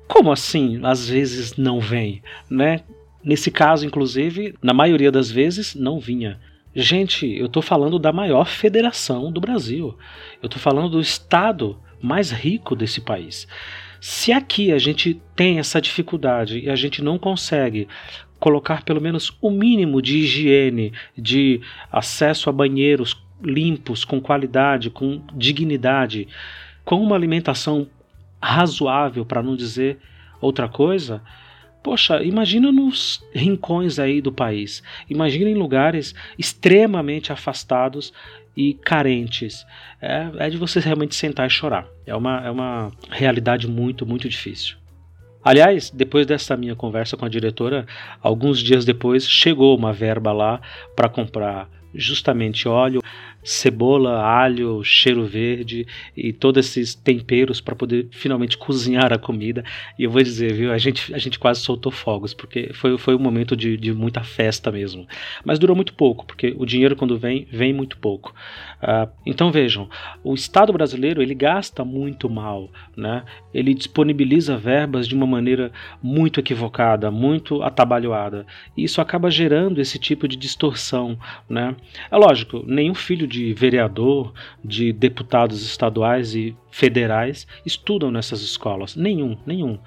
como 0.08 0.32
assim 0.32 0.79
às 0.84 1.08
vezes 1.08 1.56
não 1.56 1.79
vem, 1.79 2.24
né? 2.50 2.82
Nesse 3.24 3.51
caso, 3.51 3.86
inclusive, 3.86 4.56
na 4.62 4.74
maioria 4.74 5.12
das 5.12 5.29
vezes 5.29 5.75
não 5.75 6.00
vinha. 6.00 6.39
Gente, 6.75 7.27
eu 7.27 7.46
estou 7.46 7.62
falando 7.62 8.00
da 8.00 8.12
maior 8.12 8.46
federação 8.46 9.32
do 9.32 9.39
Brasil. 9.39 9.96
Eu 10.41 10.48
estou 10.48 10.60
falando 10.60 10.89
do 10.89 11.00
estado 11.00 11.79
mais 12.01 12.32
rico 12.32 12.75
desse 12.75 13.00
país. 13.00 13.48
Se 14.01 14.32
aqui 14.32 14.72
a 14.72 14.77
gente 14.77 15.22
tem 15.36 15.60
essa 15.60 15.82
dificuldade 15.82 16.60
e 16.60 16.70
a 16.70 16.75
gente 16.75 17.01
não 17.01 17.18
consegue 17.18 17.88
colocar 18.39 18.84
pelo 18.84 19.01
menos 19.01 19.36
o 19.41 19.51
mínimo 19.51 20.01
de 20.01 20.20
higiene, 20.20 20.94
de 21.18 21.62
acesso 21.91 22.50
a 22.50 22.53
banheiros 22.53 23.22
limpos, 23.44 24.06
com 24.06 24.22
qualidade, 24.22 24.89
com 24.89 25.22
dignidade, 25.34 26.27
com 26.86 27.01
uma 27.01 27.15
alimentação 27.15 27.88
razoável, 28.41 29.25
para 29.25 29.44
não 29.44 29.56
dizer 29.56 29.98
outra 30.41 30.70
coisa, 30.70 31.22
Poxa, 31.82 32.22
imagina 32.22 32.74
nos 32.74 33.24
rincões 33.34 34.00
aí 34.00 34.20
do 34.22 34.34
país. 34.34 34.84
Imagina 35.10 35.50
em 35.50 35.56
lugares 35.56 36.13
extremamente 36.38 37.32
afastados 37.32 38.12
e 38.60 38.74
carentes. 38.74 39.66
É, 40.01 40.30
é 40.38 40.50
de 40.50 40.58
você 40.58 40.82
realmente 40.82 41.16
sentar 41.16 41.48
e 41.48 41.50
chorar. 41.50 41.88
É 42.06 42.13
uma, 42.13 42.46
é 42.46 42.51
uma 42.51 42.92
realidade 43.10 43.70
muito, 43.70 44.06
muito 44.06 44.28
difícil. 44.28 44.75
Aliás, 45.42 45.89
depois 45.89 46.28
dessa 46.28 46.58
minha 46.58 46.75
conversa 46.75 47.16
com 47.16 47.24
a 47.24 47.30
diretora, 47.30 47.86
alguns 48.22 48.60
dias 48.60 48.84
depois 48.84 49.25
chegou 49.25 49.78
uma 49.78 49.94
verba 49.94 50.34
lá 50.34 50.60
para 50.94 51.08
comprar 51.08 51.70
justamente 51.96 52.68
óleo, 52.68 53.01
cebola, 53.43 54.22
alho, 54.22 54.84
cheiro 54.84 55.25
verde 55.25 55.88
e 56.15 56.34
todos 56.34 56.65
esses 56.65 56.93
temperos 56.93 57.62
para 57.62 57.75
poder 57.75 58.08
finalmente 58.12 58.58
cozinhar 58.58 59.13
a 59.13 59.17
comida. 59.17 59.63
E 59.98 60.03
eu 60.03 60.12
vou 60.12 60.22
dizer, 60.22 60.53
viu, 60.53 60.72
a 60.72 60.77
gente, 60.77 61.13
a 61.13 61.17
gente 61.17 61.39
quase 61.39 61.62
soltou 61.62 61.91
fogos, 61.91 62.34
porque 62.34 62.72
foi, 62.74 62.98
foi 62.98 63.15
um 63.15 63.19
momento 63.19 63.55
de, 63.55 63.77
de 63.77 63.93
muita 63.93 64.24
festa 64.24 64.72
mesmo. 64.72 65.08
Mas 65.43 65.60
durou 65.60 65.75
muito 65.75 65.93
pouco, 65.93 66.25
porque 66.25 66.53
o 66.58 66.65
dinheiro 66.65 66.96
quando 66.96 67.17
vem, 67.17 67.48
vem 67.51 67.74
muito 67.74 67.98
pouco. 67.98 68.34
Uh, 68.81 69.10
então 69.25 69.51
vejam, 69.51 69.89
o 70.24 70.34
Estado 70.34 70.72
brasileiro 70.72 71.22
ele 71.22 71.36
gasta 71.36 71.84
muito 71.84 72.29
mal, 72.29 72.69
né? 72.96 73.24
ele 73.53 73.74
disponibiliza 73.74 74.58
verbas 74.58 75.08
de 75.08 75.15
uma 75.15 75.25
maneira 75.25 75.72
muito 76.01 76.39
equivocada, 76.39 77.10
muito 77.10 77.63
atabalhoada. 77.63 78.46
E 78.75 78.84
isso 78.84 79.01
acaba 79.01 79.29
gerando 79.29 79.81
esse 79.81 79.98
tipo 79.98 80.27
de 80.27 80.36
distorção. 80.36 81.17
Né? 81.50 81.75
É 82.12 82.17
lógico, 82.17 82.63
nenhum 82.65 82.93
filho 82.93 83.27
de 83.29 83.53
vereador, 83.53 84.33
de 84.65 84.91
deputados 84.91 85.63
estaduais 85.63 86.36
e 86.36 86.57
federais 86.71 87.48
estudam 87.65 88.12
nessas 88.12 88.41
escolas. 88.41 88.95
Nenhum, 88.95 89.38
nenhum. 89.45 89.79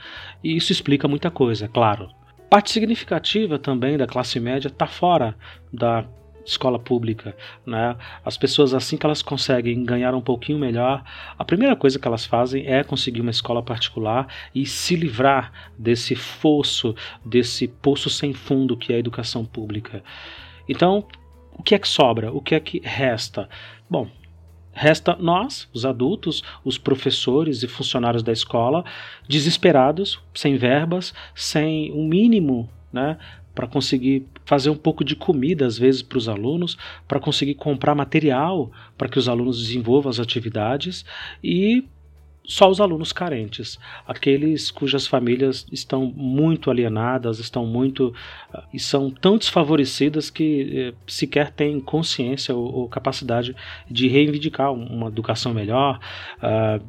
E 0.43 0.57
isso 0.57 0.73
explica 0.73 1.09
muita 1.09 1.31
coisa, 1.31 1.69
claro. 1.69 2.09
Parte 2.49 2.71
significativa 2.71 3.59
também 3.59 3.99
da 3.99 4.07
classe 4.07 4.39
média 4.39 4.69
está 4.69 4.87
fora 4.87 5.37
da 5.73 6.07
escola 6.45 6.79
pública, 6.79 7.37
né? 7.65 7.97
As 8.25 8.37
pessoas 8.37 8.75
assim 8.75 8.97
que 8.97 9.07
elas 9.07 9.23
conseguem 9.23 9.85
ganhar 9.85 10.15
um 10.15 10.21
pouquinho 10.21 10.59
melhor, 10.59 11.05
a 11.39 11.45
primeira 11.45 11.77
coisa 11.77 11.99
que 11.99 12.07
elas 12.07 12.25
fazem 12.25 12.67
é 12.67 12.83
conseguir 12.83 13.21
uma 13.21 13.31
escola 13.31 13.63
particular 13.63 14.27
e 14.55 14.67
se 14.67 14.97
livrar 14.97 15.53
desse 15.79 16.15
fosso, 16.15 16.95
desse 17.25 17.69
poço 17.69 18.11
sem 18.11 18.33
fundo 18.33 18.77
que 18.77 18.93
é 18.93 18.97
a 18.97 18.99
educação 18.99 19.45
pública. 19.45 20.03
Então, 20.69 21.07
o 21.57 21.63
que 21.63 21.75
é 21.75 21.79
que 21.79 21.89
sobra? 21.89 22.33
O 22.33 22.41
que 22.41 22.55
é 22.55 22.61
que 22.61 22.81
resta? 22.85 23.49
Bom, 23.89 24.09
Resta 24.75 25.15
nós, 25.21 25.69
os 25.75 25.85
adultos, 25.85 26.43
os 26.65 26.79
professores 26.79 27.63
e 27.63 27.69
funcionários 27.69 28.23
da 28.23 28.33
escola, 28.33 28.85
desesperados, 29.29 30.19
sem 30.35 30.57
verbas, 30.57 31.13
sem 31.35 31.93
um 31.93 32.07
mínimo 32.09 32.71
né, 32.91 33.19
para 33.55 33.67
conseguir 33.67 34.27
fazer 34.47 34.71
um 34.71 34.77
pouco 34.77 35.05
de 35.05 35.15
comida 35.15 35.67
às 35.67 35.77
vezes 35.77 36.01
para 36.01 36.17
os 36.17 36.27
alunos, 36.27 36.79
para 37.07 37.21
conseguir 37.21 37.55
comprar 37.55 37.95
material 37.95 38.71
para 38.97 39.09
que 39.09 39.19
os 39.19 39.29
alunos 39.29 39.61
desenvolvam 39.61 40.09
as 40.09 40.19
atividades 40.19 41.05
e 41.45 41.85
só 42.45 42.69
os 42.69 42.81
alunos 42.81 43.13
carentes, 43.13 43.79
aqueles 44.07 44.71
cujas 44.71 45.07
famílias 45.07 45.67
estão 45.71 46.07
muito 46.07 46.71
alienadas, 46.71 47.39
estão 47.39 47.65
muito 47.65 48.09
uh, 48.53 48.63
e 48.75 48.81
são 48.81 49.11
tão 49.11 49.39
desfavorecidas 49.39 50.29
que 50.29 50.93
uh, 50.93 51.11
sequer 51.11 51.51
têm 51.51 51.81
consciência 51.81 52.55
ou, 52.55 52.73
ou, 52.75 52.89
capacidade 52.89 53.55
de 53.89 54.09
reivindicar 54.09 54.73
uma 54.73 55.07
educação 55.07 55.55
melhor, 55.55 56.01
uh, 56.39 56.85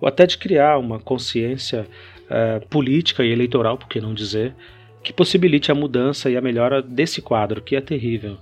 ou 0.00 0.08
até 0.08 0.26
de 0.26 0.38
criar 0.38 0.78
uma 0.78 0.98
consciência 0.98 1.86
eh, 2.28 2.58
política 2.70 3.22
e 3.22 3.30
eleitoral, 3.30 3.76
por 3.76 3.86
que 3.86 4.00
não 4.00 4.14
dizer, 4.14 4.54
que 5.02 5.12
possibilite 5.12 5.70
a 5.70 5.74
mudança 5.74 6.30
e 6.30 6.36
a 6.38 6.40
melhora 6.40 6.80
desse 6.80 7.20
quadro, 7.20 7.60
que 7.60 7.76
é 7.76 7.82
terrível. 7.82 8.38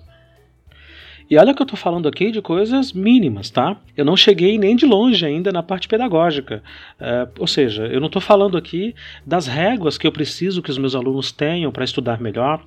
E 1.33 1.39
olha 1.39 1.55
que 1.55 1.63
eu 1.63 1.65
estou 1.65 1.79
falando 1.79 2.07
aqui 2.07 2.31
de 2.31 2.43
coisas 2.43 2.93
mínimas, 2.93 3.49
tá? 3.49 3.79
Eu 3.97 4.05
não 4.05 4.15
cheguei 4.15 4.59
nem 4.59 4.77
de 4.77 4.85
longe 4.85 5.25
ainda 5.25 5.51
na 5.51 5.63
parte 5.63 5.89
pedagógica. 5.89 6.63
É, 7.01 7.27
ou 7.39 7.47
seja, 7.47 7.87
eu 7.87 8.01
não 8.01 8.09
estou 8.09 8.21
falando 8.21 8.59
aqui 8.59 8.95
das 9.25 9.47
réguas 9.47 9.97
que 9.97 10.07
eu 10.07 10.13
preciso 10.13 10.61
que 10.61 10.71
os 10.71 10.77
meus 10.77 10.95
alunos 10.95 11.33
tenham 11.33 11.73
para 11.73 11.85
estudar 11.85 12.21
melhor. 12.21 12.63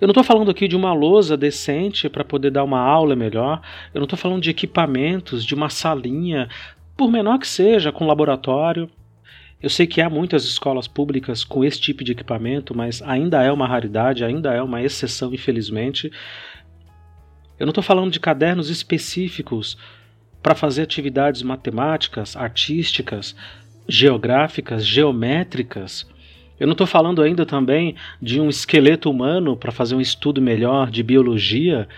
Eu 0.00 0.08
não 0.08 0.10
estou 0.10 0.24
falando 0.24 0.50
aqui 0.50 0.66
de 0.66 0.74
uma 0.74 0.92
lousa 0.92 1.36
decente 1.36 2.08
para 2.08 2.24
poder 2.24 2.50
dar 2.50 2.64
uma 2.64 2.80
aula 2.80 3.14
melhor. 3.14 3.62
Eu 3.94 4.00
não 4.00 4.06
estou 4.06 4.18
falando 4.18 4.42
de 4.42 4.50
equipamentos, 4.50 5.44
de 5.44 5.54
uma 5.54 5.70
salinha, 5.70 6.48
por 6.96 7.12
menor 7.12 7.38
que 7.38 7.46
seja, 7.46 7.92
com 7.92 8.08
laboratório. 8.08 8.90
Eu 9.62 9.70
sei 9.70 9.86
que 9.86 10.00
há 10.00 10.10
muitas 10.10 10.44
escolas 10.44 10.88
públicas 10.88 11.44
com 11.44 11.64
esse 11.64 11.80
tipo 11.80 12.02
de 12.02 12.10
equipamento, 12.10 12.76
mas 12.76 13.00
ainda 13.02 13.40
é 13.40 13.52
uma 13.52 13.68
raridade, 13.68 14.24
ainda 14.24 14.52
é 14.52 14.60
uma 14.60 14.82
exceção, 14.82 15.32
infelizmente. 15.32 16.10
Eu 17.58 17.66
não 17.66 17.70
estou 17.70 17.84
falando 17.84 18.10
de 18.10 18.20
cadernos 18.20 18.70
específicos 18.70 19.76
para 20.42 20.54
fazer 20.54 20.82
atividades 20.82 21.42
matemáticas, 21.42 22.36
artísticas, 22.36 23.36
geográficas, 23.88 24.84
geométricas. 24.84 26.06
Eu 26.58 26.66
não 26.66 26.72
estou 26.72 26.86
falando 26.86 27.22
ainda 27.22 27.46
também 27.46 27.94
de 28.20 28.40
um 28.40 28.48
esqueleto 28.48 29.10
humano 29.10 29.56
para 29.56 29.72
fazer 29.72 29.94
um 29.94 30.00
estudo 30.00 30.40
melhor 30.40 30.90
de 30.90 31.02
biologia. 31.02 31.88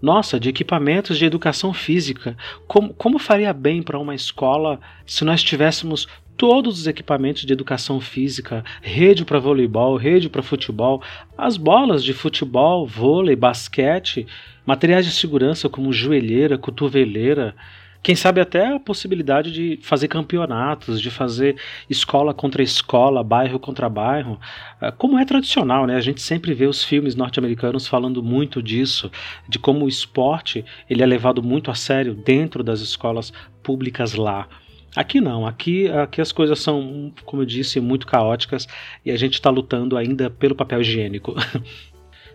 Nossa, 0.00 0.40
de 0.40 0.48
equipamentos 0.48 1.16
de 1.16 1.24
educação 1.24 1.72
física. 1.72 2.36
Como, 2.66 2.92
como 2.94 3.18
faria 3.18 3.52
bem 3.52 3.82
para 3.82 3.98
uma 3.98 4.14
escola 4.14 4.80
se 5.06 5.24
nós 5.24 5.42
tivéssemos 5.42 6.08
todos 6.42 6.80
os 6.80 6.86
equipamentos 6.88 7.46
de 7.46 7.52
educação 7.52 8.00
física, 8.00 8.64
rede 8.82 9.24
para 9.24 9.38
voleibol, 9.38 9.94
rede 9.94 10.28
para 10.28 10.42
futebol, 10.42 11.00
as 11.38 11.56
bolas 11.56 12.02
de 12.02 12.12
futebol, 12.12 12.84
vôlei, 12.84 13.36
basquete, 13.36 14.26
materiais 14.66 15.06
de 15.06 15.12
segurança 15.12 15.68
como 15.68 15.92
joelheira, 15.92 16.58
cotoveleira, 16.58 17.54
quem 18.02 18.16
sabe 18.16 18.40
até 18.40 18.74
a 18.74 18.80
possibilidade 18.80 19.52
de 19.52 19.78
fazer 19.84 20.08
campeonatos, 20.08 21.00
de 21.00 21.12
fazer 21.12 21.54
escola 21.88 22.34
contra 22.34 22.60
escola, 22.60 23.22
bairro 23.22 23.60
contra 23.60 23.88
bairro, 23.88 24.40
ah, 24.80 24.90
como 24.90 25.20
é 25.20 25.24
tradicional, 25.24 25.86
né? 25.86 25.94
A 25.94 26.00
gente 26.00 26.20
sempre 26.20 26.52
vê 26.52 26.66
os 26.66 26.82
filmes 26.82 27.14
norte-americanos 27.14 27.86
falando 27.86 28.20
muito 28.20 28.60
disso, 28.60 29.08
de 29.48 29.60
como 29.60 29.84
o 29.84 29.88
esporte 29.88 30.64
ele 30.90 31.04
é 31.04 31.06
levado 31.06 31.40
muito 31.40 31.70
a 31.70 31.76
sério 31.76 32.14
dentro 32.14 32.64
das 32.64 32.80
escolas 32.80 33.32
públicas 33.62 34.14
lá. 34.14 34.48
Aqui 34.94 35.20
não, 35.20 35.46
aqui, 35.46 35.88
aqui 35.88 36.20
as 36.20 36.32
coisas 36.32 36.60
são, 36.60 37.12
como 37.24 37.42
eu 37.42 37.46
disse, 37.46 37.80
muito 37.80 38.06
caóticas 38.06 38.68
e 39.04 39.10
a 39.10 39.16
gente 39.16 39.34
está 39.34 39.48
lutando 39.48 39.96
ainda 39.96 40.28
pelo 40.28 40.54
papel 40.54 40.82
higiênico. 40.82 41.34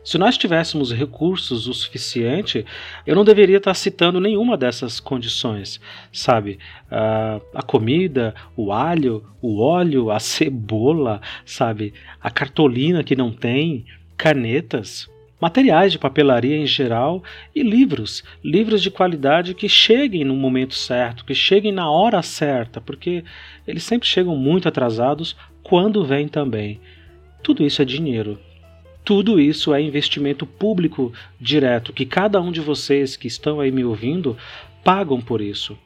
Se 0.03 0.17
nós 0.17 0.37
tivéssemos 0.37 0.93
recursos 0.93 1.67
o 1.67 1.73
suficiente, 1.73 2.65
eu 3.05 3.13
não 3.13 3.25
deveria 3.25 3.57
estar 3.57 3.73
citando 3.73 4.21
nenhuma 4.21 4.55
dessas 4.55 5.01
condições, 5.01 5.81
sabe? 6.13 6.59
Uh, 6.85 7.45
a 7.53 7.61
comida, 7.61 8.33
o 8.55 8.71
alho, 8.71 9.25
o 9.41 9.61
óleo, 9.61 10.09
a 10.09 10.17
cebola, 10.21 11.21
sabe? 11.45 11.93
A 12.21 12.31
cartolina 12.31 13.03
que 13.03 13.17
não 13.17 13.33
tem, 13.33 13.85
canetas 14.15 15.09
materiais 15.39 15.91
de 15.91 15.99
papelaria 15.99 16.57
em 16.57 16.65
geral 16.65 17.23
e 17.55 17.61
livros, 17.61 18.23
livros 18.43 18.81
de 18.81 18.89
qualidade 18.89 19.53
que 19.53 19.69
cheguem 19.69 20.23
no 20.23 20.35
momento 20.35 20.73
certo, 20.73 21.23
que 21.23 21.35
cheguem 21.35 21.71
na 21.71 21.89
hora 21.89 22.21
certa, 22.21 22.81
porque 22.81 23.23
eles 23.67 23.83
sempre 23.83 24.07
chegam 24.07 24.35
muito 24.35 24.67
atrasados 24.67 25.35
quando 25.61 26.05
vêm 26.05 26.27
também. 26.27 26.79
Tudo 27.43 27.63
isso 27.63 27.81
é 27.81 27.85
dinheiro. 27.85 28.39
Tudo 29.05 29.39
isso 29.39 29.73
é 29.73 29.81
investimento 29.81 30.45
público 30.45 31.13
direto, 31.39 31.93
que 31.93 32.05
cada 32.05 32.41
um 32.41 32.51
de 32.51 32.59
vocês 32.59 33.15
que 33.15 33.27
estão 33.27 33.61
aí 33.61 33.71
me 33.71 33.85
ouvindo 33.85 34.35
pagam 34.83 35.21
por 35.21 35.39
isso. 35.39 35.77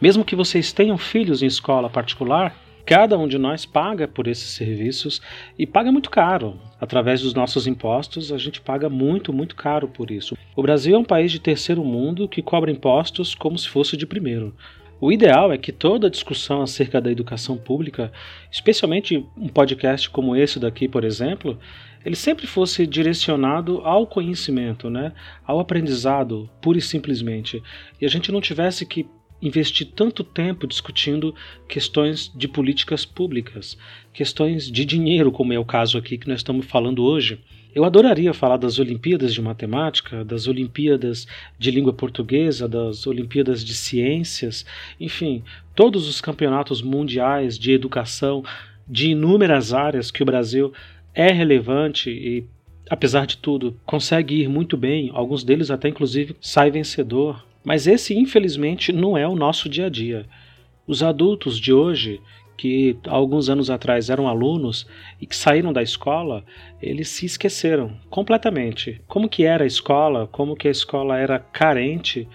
Mesmo 0.00 0.24
que 0.24 0.36
vocês 0.36 0.72
tenham 0.72 0.96
filhos 0.96 1.42
em 1.42 1.46
escola 1.46 1.90
particular, 1.90 2.54
Cada 2.88 3.18
um 3.18 3.28
de 3.28 3.36
nós 3.36 3.66
paga 3.66 4.08
por 4.08 4.26
esses 4.26 4.48
serviços 4.48 5.20
e 5.58 5.66
paga 5.66 5.92
muito 5.92 6.08
caro. 6.08 6.58
Através 6.80 7.20
dos 7.20 7.34
nossos 7.34 7.66
impostos, 7.66 8.32
a 8.32 8.38
gente 8.38 8.62
paga 8.62 8.88
muito, 8.88 9.30
muito 9.30 9.54
caro 9.54 9.86
por 9.86 10.10
isso. 10.10 10.34
O 10.56 10.62
Brasil 10.62 10.96
é 10.96 10.98
um 10.98 11.04
país 11.04 11.30
de 11.30 11.38
terceiro 11.38 11.84
mundo 11.84 12.26
que 12.26 12.40
cobra 12.40 12.70
impostos 12.70 13.34
como 13.34 13.58
se 13.58 13.68
fosse 13.68 13.94
de 13.94 14.06
primeiro. 14.06 14.54
O 14.98 15.12
ideal 15.12 15.52
é 15.52 15.58
que 15.58 15.70
toda 15.70 16.08
discussão 16.08 16.62
acerca 16.62 16.98
da 16.98 17.12
educação 17.12 17.58
pública, 17.58 18.10
especialmente 18.50 19.22
um 19.36 19.48
podcast 19.48 20.08
como 20.08 20.34
esse 20.34 20.58
daqui, 20.58 20.88
por 20.88 21.04
exemplo, 21.04 21.58
ele 22.02 22.16
sempre 22.16 22.46
fosse 22.46 22.86
direcionado 22.86 23.82
ao 23.84 24.06
conhecimento, 24.06 24.88
né? 24.88 25.12
ao 25.46 25.60
aprendizado, 25.60 26.48
pura 26.58 26.78
e 26.78 26.80
simplesmente. 26.80 27.62
E 28.00 28.06
a 28.06 28.08
gente 28.08 28.32
não 28.32 28.40
tivesse 28.40 28.86
que 28.86 29.06
investir 29.40 29.88
tanto 29.94 30.24
tempo 30.24 30.66
discutindo 30.66 31.34
questões 31.68 32.30
de 32.34 32.48
políticas 32.48 33.04
públicas, 33.04 33.78
questões 34.12 34.70
de 34.70 34.84
dinheiro, 34.84 35.30
como 35.30 35.52
é 35.52 35.58
o 35.58 35.64
caso 35.64 35.96
aqui 35.96 36.18
que 36.18 36.28
nós 36.28 36.40
estamos 36.40 36.66
falando 36.66 37.04
hoje. 37.04 37.40
Eu 37.74 37.84
adoraria 37.84 38.34
falar 38.34 38.56
das 38.56 38.78
Olimpíadas 38.78 39.32
de 39.32 39.40
Matemática, 39.40 40.24
das 40.24 40.48
Olimpíadas 40.48 41.26
de 41.58 41.70
Língua 41.70 41.92
Portuguesa, 41.92 42.66
das 42.66 43.06
Olimpíadas 43.06 43.64
de 43.64 43.74
Ciências, 43.74 44.66
enfim, 44.98 45.44
todos 45.74 46.08
os 46.08 46.20
campeonatos 46.20 46.82
mundiais 46.82 47.58
de 47.58 47.70
educação 47.70 48.42
de 48.88 49.10
inúmeras 49.10 49.72
áreas 49.72 50.10
que 50.10 50.22
o 50.22 50.26
Brasil 50.26 50.72
é 51.14 51.30
relevante 51.30 52.10
e, 52.10 52.44
apesar 52.88 53.26
de 53.26 53.36
tudo, 53.36 53.76
consegue 53.84 54.40
ir 54.40 54.48
muito 54.48 54.76
bem, 54.76 55.10
alguns 55.12 55.44
deles 55.44 55.70
até 55.70 55.88
inclusive 55.88 56.34
sai 56.40 56.70
vencedor. 56.70 57.44
Mas 57.64 57.86
esse, 57.86 58.14
infelizmente, 58.14 58.92
não 58.92 59.16
é 59.16 59.26
o 59.26 59.36
nosso 59.36 59.68
dia 59.68 59.86
a 59.86 59.90
dia. 59.90 60.26
Os 60.86 61.02
adultos 61.02 61.58
de 61.58 61.72
hoje 61.72 62.20
que 62.58 62.98
alguns 63.06 63.48
anos 63.48 63.70
atrás 63.70 64.10
eram 64.10 64.26
alunos 64.26 64.84
e 65.20 65.26
que 65.26 65.36
saíram 65.36 65.72
da 65.72 65.80
escola, 65.80 66.44
eles 66.82 67.08
se 67.08 67.24
esqueceram 67.24 67.96
completamente 68.10 69.00
como 69.06 69.28
que 69.28 69.44
era 69.44 69.62
a 69.62 69.66
escola, 69.66 70.26
como 70.26 70.56
que 70.56 70.66
a 70.66 70.70
escola 70.70 71.16
era 71.16 71.38
carente 71.38 72.28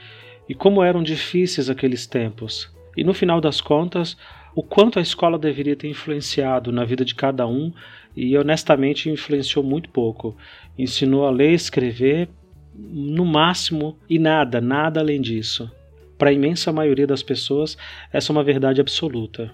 e 0.47 0.55
como 0.55 0.81
eram 0.81 1.03
difíceis 1.03 1.69
aqueles 1.69 2.07
tempos. 2.07 2.73
E 2.95 3.03
no 3.03 3.13
final 3.13 3.41
das 3.41 3.59
contas, 3.59 4.17
o 4.55 4.63
quanto 4.63 4.97
a 4.97 5.01
escola 5.01 5.37
deveria 5.37 5.75
ter 5.75 5.89
influenciado 5.89 6.71
na 6.71 6.85
vida 6.85 7.03
de 7.03 7.13
cada 7.13 7.45
um 7.45 7.73
e 8.15 8.37
honestamente 8.37 9.09
influenciou 9.09 9.63
muito 9.63 9.89
pouco. 9.89 10.37
Ensinou 10.77 11.27
a 11.27 11.31
ler 11.31 11.51
escrever 11.51 12.29
no 12.75 13.25
máximo 13.25 13.97
e 14.09 14.17
nada, 14.17 14.59
nada 14.59 14.99
além 14.99 15.21
disso. 15.21 15.69
Para 16.17 16.29
a 16.29 16.33
imensa 16.33 16.71
maioria 16.71 17.07
das 17.07 17.23
pessoas, 17.23 17.77
essa 18.11 18.31
é 18.31 18.33
uma 18.33 18.43
verdade 18.43 18.79
absoluta. 18.79 19.51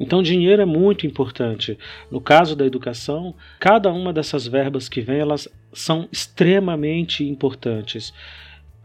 Então, 0.00 0.22
dinheiro 0.22 0.62
é 0.62 0.64
muito 0.64 1.06
importante. 1.06 1.76
No 2.10 2.20
caso 2.20 2.54
da 2.54 2.64
educação, 2.64 3.34
cada 3.58 3.92
uma 3.92 4.12
dessas 4.12 4.46
verbas 4.46 4.88
que 4.88 5.00
vem, 5.00 5.18
elas 5.18 5.48
são 5.72 6.08
extremamente 6.12 7.24
importantes. 7.24 8.14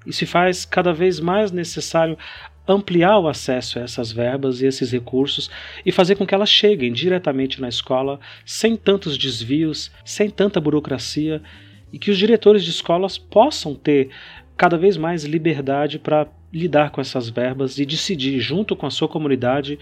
E 0.05 0.11
se 0.11 0.25
faz 0.25 0.65
cada 0.65 0.91
vez 0.91 1.19
mais 1.19 1.51
necessário 1.51 2.17
ampliar 2.67 3.19
o 3.19 3.27
acesso 3.27 3.77
a 3.77 3.81
essas 3.83 4.11
verbas 4.11 4.61
e 4.61 4.65
esses 4.65 4.91
recursos 4.91 5.51
e 5.85 5.91
fazer 5.91 6.15
com 6.15 6.25
que 6.25 6.33
elas 6.33 6.49
cheguem 6.49 6.91
diretamente 6.93 7.59
na 7.59 7.67
escola 7.67 8.19
sem 8.45 8.75
tantos 8.75 9.17
desvios, 9.17 9.91
sem 10.05 10.29
tanta 10.29 10.61
burocracia 10.61 11.41
e 11.93 11.99
que 11.99 12.09
os 12.09 12.17
diretores 12.17 12.63
de 12.63 12.71
escolas 12.71 13.19
possam 13.19 13.75
ter 13.75 14.09
cada 14.57 14.77
vez 14.77 14.97
mais 14.97 15.23
liberdade 15.23 15.99
para 15.99 16.27
lidar 16.51 16.89
com 16.89 16.99
essas 16.99 17.29
verbas 17.29 17.77
e 17.77 17.85
decidir 17.85 18.39
junto 18.39 18.75
com 18.75 18.87
a 18.87 18.91
sua 18.91 19.07
comunidade 19.07 19.77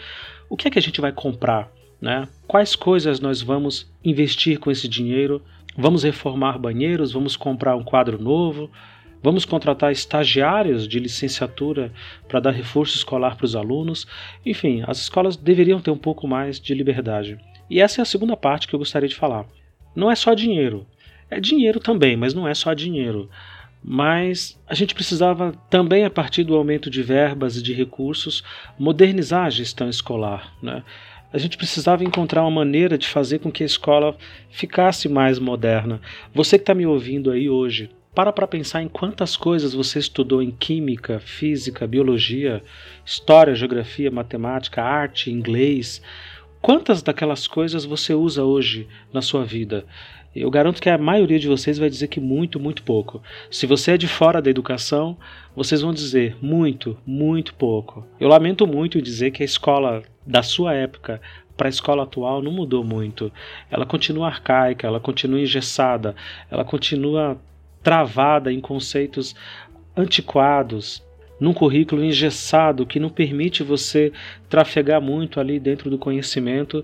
o 0.49 0.57
que 0.57 0.67
é 0.67 0.71
que 0.71 0.79
a 0.79 0.81
gente 0.81 0.99
vai 0.99 1.13
comprar, 1.13 1.71
né? 2.01 2.27
Quais 2.47 2.75
coisas 2.75 3.21
nós 3.21 3.41
vamos 3.41 3.89
investir 4.03 4.59
com 4.59 4.69
esse 4.69 4.87
dinheiro? 4.87 5.41
Vamos 5.77 6.03
reformar 6.03 6.57
banheiros? 6.57 7.13
Vamos 7.13 7.37
comprar 7.37 7.75
um 7.77 7.83
quadro 7.83 8.21
novo? 8.21 8.69
Vamos 9.23 9.45
contratar 9.45 9.91
estagiários 9.91 10.87
de 10.87 10.99
licenciatura 10.99 11.93
para 12.27 12.39
dar 12.39 12.51
reforço 12.51 12.97
escolar 12.97 13.37
para 13.37 13.45
os 13.45 13.55
alunos? 13.55 14.07
Enfim, 14.45 14.83
as 14.87 14.99
escolas 14.99 15.37
deveriam 15.37 15.79
ter 15.79 15.91
um 15.91 15.97
pouco 15.97 16.27
mais 16.27 16.59
de 16.59 16.73
liberdade. 16.73 17.37
E 17.69 17.79
essa 17.79 18.01
é 18.01 18.03
a 18.03 18.05
segunda 18.05 18.35
parte 18.35 18.67
que 18.67 18.73
eu 18.73 18.79
gostaria 18.79 19.07
de 19.07 19.15
falar. 19.15 19.45
Não 19.95 20.09
é 20.09 20.15
só 20.15 20.33
dinheiro. 20.33 20.85
É 21.31 21.39
dinheiro 21.39 21.79
também, 21.79 22.15
mas 22.15 22.35
não 22.35 22.47
é 22.47 22.53
só 22.53 22.73
dinheiro 22.73 23.27
mas 23.83 24.59
a 24.67 24.75
gente 24.75 24.93
precisava 24.93 25.53
também, 25.69 26.05
a 26.05 26.09
partir 26.09 26.43
do 26.43 26.55
aumento 26.55 26.89
de 26.89 27.01
verbas 27.01 27.57
e 27.57 27.63
de 27.63 27.73
recursos, 27.73 28.43
modernizar 28.77 29.45
a 29.45 29.49
gestão 29.49 29.89
escolar. 29.89 30.53
Né? 30.61 30.83
A 31.33 31.37
gente 31.37 31.57
precisava 31.57 32.03
encontrar 32.03 32.43
uma 32.43 32.51
maneira 32.51 32.97
de 32.97 33.07
fazer 33.07 33.39
com 33.39 33.51
que 33.51 33.63
a 33.63 33.65
escola 33.65 34.15
ficasse 34.49 35.09
mais 35.09 35.39
moderna. 35.39 35.99
Você 36.33 36.57
que 36.57 36.63
está 36.63 36.75
me 36.75 36.85
ouvindo 36.85 37.31
aí 37.31 37.49
hoje, 37.49 37.89
para 38.13 38.31
para 38.31 38.45
pensar 38.45 38.83
em 38.83 38.89
quantas 38.89 39.35
coisas 39.35 39.73
você 39.73 39.97
estudou 39.97 40.43
em 40.43 40.51
química, 40.51 41.19
física, 41.19 41.87
biologia, 41.87 42.61
história, 43.05 43.55
geografia, 43.55 44.11
matemática, 44.11 44.83
arte, 44.83 45.31
inglês. 45.31 46.01
Quantas 46.61 47.01
daquelas 47.01 47.47
coisas 47.47 47.85
você 47.85 48.13
usa 48.13 48.43
hoje 48.43 48.87
na 49.11 49.21
sua 49.21 49.43
vida? 49.43 49.85
Eu 50.33 50.49
garanto 50.49 50.81
que 50.81 50.89
a 50.89 50.97
maioria 50.97 51.37
de 51.37 51.47
vocês 51.47 51.77
vai 51.77 51.89
dizer 51.89 52.07
que 52.07 52.19
muito, 52.19 52.59
muito 52.59 52.83
pouco. 52.83 53.21
Se 53.49 53.65
você 53.65 53.91
é 53.91 53.97
de 53.97 54.07
fora 54.07 54.41
da 54.41 54.49
educação, 54.49 55.17
vocês 55.53 55.81
vão 55.81 55.93
dizer 55.93 56.37
muito, 56.41 56.97
muito 57.05 57.53
pouco. 57.53 58.07
Eu 58.17 58.29
lamento 58.29 58.65
muito 58.65 59.01
dizer 59.01 59.31
que 59.31 59.43
a 59.43 59.45
escola 59.45 60.03
da 60.25 60.41
sua 60.41 60.73
época 60.73 61.21
para 61.57 61.67
a 61.67 61.69
escola 61.69 62.03
atual 62.03 62.41
não 62.41 62.51
mudou 62.51 62.83
muito. 62.83 63.31
Ela 63.69 63.85
continua 63.85 64.27
arcaica, 64.27 64.87
ela 64.87 65.01
continua 65.01 65.39
engessada, 65.39 66.15
ela 66.49 66.63
continua 66.63 67.37
travada 67.83 68.53
em 68.53 68.61
conceitos 68.61 69.35
antiquados, 69.95 71.03
num 71.39 71.53
currículo 71.53 72.03
engessado 72.03 72.85
que 72.85 72.99
não 72.99 73.09
permite 73.09 73.63
você 73.63 74.13
trafegar 74.51 75.01
muito 75.01 75.39
ali 75.39 75.57
dentro 75.57 75.89
do 75.89 75.97
conhecimento 75.97 76.83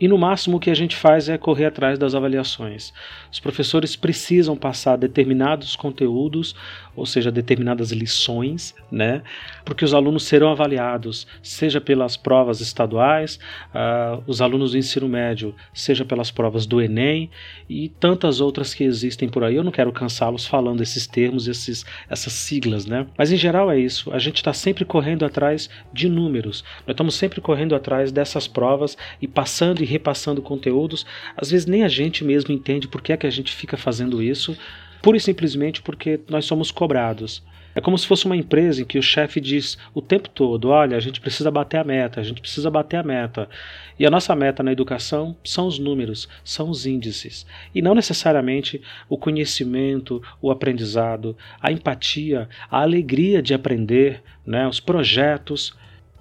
e 0.00 0.06
no 0.06 0.16
máximo 0.16 0.56
o 0.56 0.60
que 0.60 0.70
a 0.70 0.74
gente 0.74 0.94
faz 0.94 1.28
é 1.28 1.36
correr 1.36 1.66
atrás 1.66 1.98
das 1.98 2.14
avaliações. 2.14 2.92
Os 3.32 3.40
professores 3.40 3.96
precisam 3.96 4.56
passar 4.56 4.96
determinados 4.96 5.74
conteúdos, 5.74 6.54
ou 6.94 7.04
seja, 7.04 7.30
determinadas 7.30 7.90
lições, 7.90 8.74
né? 8.90 9.22
Porque 9.64 9.84
os 9.84 9.92
alunos 9.92 10.22
serão 10.22 10.50
avaliados, 10.50 11.26
seja 11.42 11.80
pelas 11.80 12.16
provas 12.16 12.60
estaduais, 12.60 13.38
uh, 13.74 14.22
os 14.26 14.40
alunos 14.40 14.72
do 14.72 14.78
ensino 14.78 15.08
médio, 15.08 15.54
seja 15.74 16.04
pelas 16.04 16.30
provas 16.30 16.64
do 16.66 16.80
Enem 16.80 17.30
e 17.68 17.88
tantas 17.88 18.40
outras 18.40 18.72
que 18.72 18.84
existem 18.84 19.28
por 19.28 19.42
aí. 19.44 19.56
Eu 19.56 19.64
não 19.64 19.72
quero 19.72 19.92
cansá-los 19.92 20.46
falando 20.46 20.80
esses 20.80 21.06
termos, 21.06 21.48
esses, 21.48 21.84
essas 22.08 22.32
siglas, 22.32 22.86
né? 22.86 23.06
Mas 23.16 23.32
em 23.32 23.36
geral 23.36 23.70
é 23.70 23.78
isso. 23.78 24.12
A 24.12 24.18
gente 24.18 24.36
está 24.36 24.52
sempre 24.52 24.84
correndo 24.84 25.24
atrás 25.24 25.68
de 25.92 26.08
números. 26.08 26.64
Nós 26.86 26.94
estamos 26.94 27.07
sempre 27.10 27.40
correndo 27.40 27.74
atrás 27.74 28.12
dessas 28.12 28.46
provas 28.46 28.96
e 29.20 29.28
passando 29.28 29.82
e 29.82 29.86
repassando 29.86 30.42
conteúdos. 30.42 31.04
Às 31.36 31.50
vezes 31.50 31.66
nem 31.66 31.84
a 31.84 31.88
gente 31.88 32.24
mesmo 32.24 32.52
entende 32.52 32.88
por 32.88 33.02
que 33.02 33.12
é 33.12 33.16
que 33.16 33.26
a 33.26 33.30
gente 33.30 33.54
fica 33.54 33.76
fazendo 33.76 34.22
isso, 34.22 34.56
pura 35.02 35.16
e 35.16 35.20
simplesmente 35.20 35.82
porque 35.82 36.20
nós 36.28 36.44
somos 36.44 36.70
cobrados. 36.70 37.42
É 37.78 37.80
como 37.80 37.96
se 37.96 38.08
fosse 38.08 38.26
uma 38.26 38.36
empresa 38.36 38.82
em 38.82 38.84
que 38.84 38.98
o 38.98 39.02
chefe 39.02 39.40
diz 39.40 39.78
o 39.94 40.02
tempo 40.02 40.28
todo: 40.28 40.68
olha, 40.68 40.96
a 40.96 41.00
gente 41.00 41.20
precisa 41.20 41.48
bater 41.48 41.76
a 41.76 41.84
meta, 41.84 42.20
a 42.20 42.24
gente 42.24 42.40
precisa 42.40 42.68
bater 42.68 42.96
a 42.96 43.04
meta. 43.04 43.48
E 43.96 44.04
a 44.04 44.10
nossa 44.10 44.34
meta 44.34 44.64
na 44.64 44.72
educação 44.72 45.36
são 45.44 45.68
os 45.68 45.78
números, 45.78 46.28
são 46.42 46.70
os 46.70 46.86
índices. 46.86 47.46
E 47.72 47.80
não 47.80 47.94
necessariamente 47.94 48.82
o 49.08 49.16
conhecimento, 49.16 50.20
o 50.42 50.50
aprendizado, 50.50 51.36
a 51.60 51.70
empatia, 51.70 52.48
a 52.68 52.82
alegria 52.82 53.40
de 53.40 53.54
aprender, 53.54 54.24
né, 54.44 54.66
os 54.66 54.80
projetos 54.80 55.72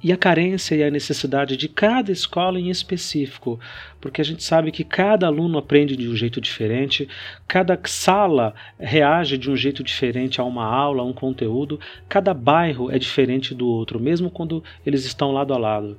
e 0.03 0.11
a 0.11 0.17
carência 0.17 0.75
e 0.75 0.83
a 0.83 0.91
necessidade 0.91 1.57
de 1.57 1.67
cada 1.67 2.11
escola 2.11 2.59
em 2.59 2.69
específico, 2.69 3.59
porque 3.99 4.21
a 4.21 4.23
gente 4.23 4.43
sabe 4.43 4.71
que 4.71 4.83
cada 4.83 5.25
aluno 5.25 5.57
aprende 5.57 5.95
de 5.95 6.07
um 6.07 6.15
jeito 6.15 6.39
diferente, 6.39 7.09
cada 7.47 7.79
sala 7.85 8.53
reage 8.79 9.37
de 9.37 9.49
um 9.49 9.55
jeito 9.55 9.83
diferente 9.83 10.39
a 10.39 10.43
uma 10.43 10.65
aula, 10.65 11.01
a 11.01 11.05
um 11.05 11.13
conteúdo, 11.13 11.79
cada 12.07 12.33
bairro 12.33 12.91
é 12.91 12.99
diferente 12.99 13.55
do 13.55 13.67
outro, 13.67 13.99
mesmo 13.99 14.29
quando 14.29 14.63
eles 14.85 15.03
estão 15.05 15.31
lado 15.31 15.53
a 15.53 15.57
lado. 15.57 15.97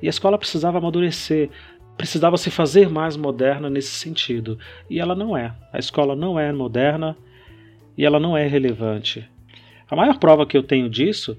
E 0.00 0.06
a 0.06 0.10
escola 0.10 0.38
precisava 0.38 0.78
amadurecer, 0.78 1.50
precisava 1.96 2.36
se 2.36 2.50
fazer 2.50 2.88
mais 2.88 3.16
moderna 3.16 3.68
nesse 3.68 3.90
sentido, 3.90 4.58
e 4.88 5.00
ela 5.00 5.14
não 5.14 5.36
é. 5.36 5.52
A 5.72 5.78
escola 5.78 6.14
não 6.14 6.38
é 6.38 6.52
moderna 6.52 7.16
e 7.98 8.06
ela 8.06 8.20
não 8.20 8.36
é 8.36 8.46
relevante. 8.46 9.28
A 9.90 9.96
maior 9.96 10.18
prova 10.18 10.46
que 10.46 10.56
eu 10.56 10.62
tenho 10.62 10.88
disso 10.88 11.36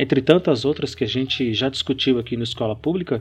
entre 0.00 0.22
tantas 0.22 0.64
outras 0.64 0.94
que 0.94 1.04
a 1.04 1.06
gente 1.06 1.52
já 1.52 1.68
discutiu 1.68 2.18
aqui 2.18 2.36
na 2.36 2.44
escola 2.44 2.74
pública, 2.74 3.16
uh, 3.16 3.20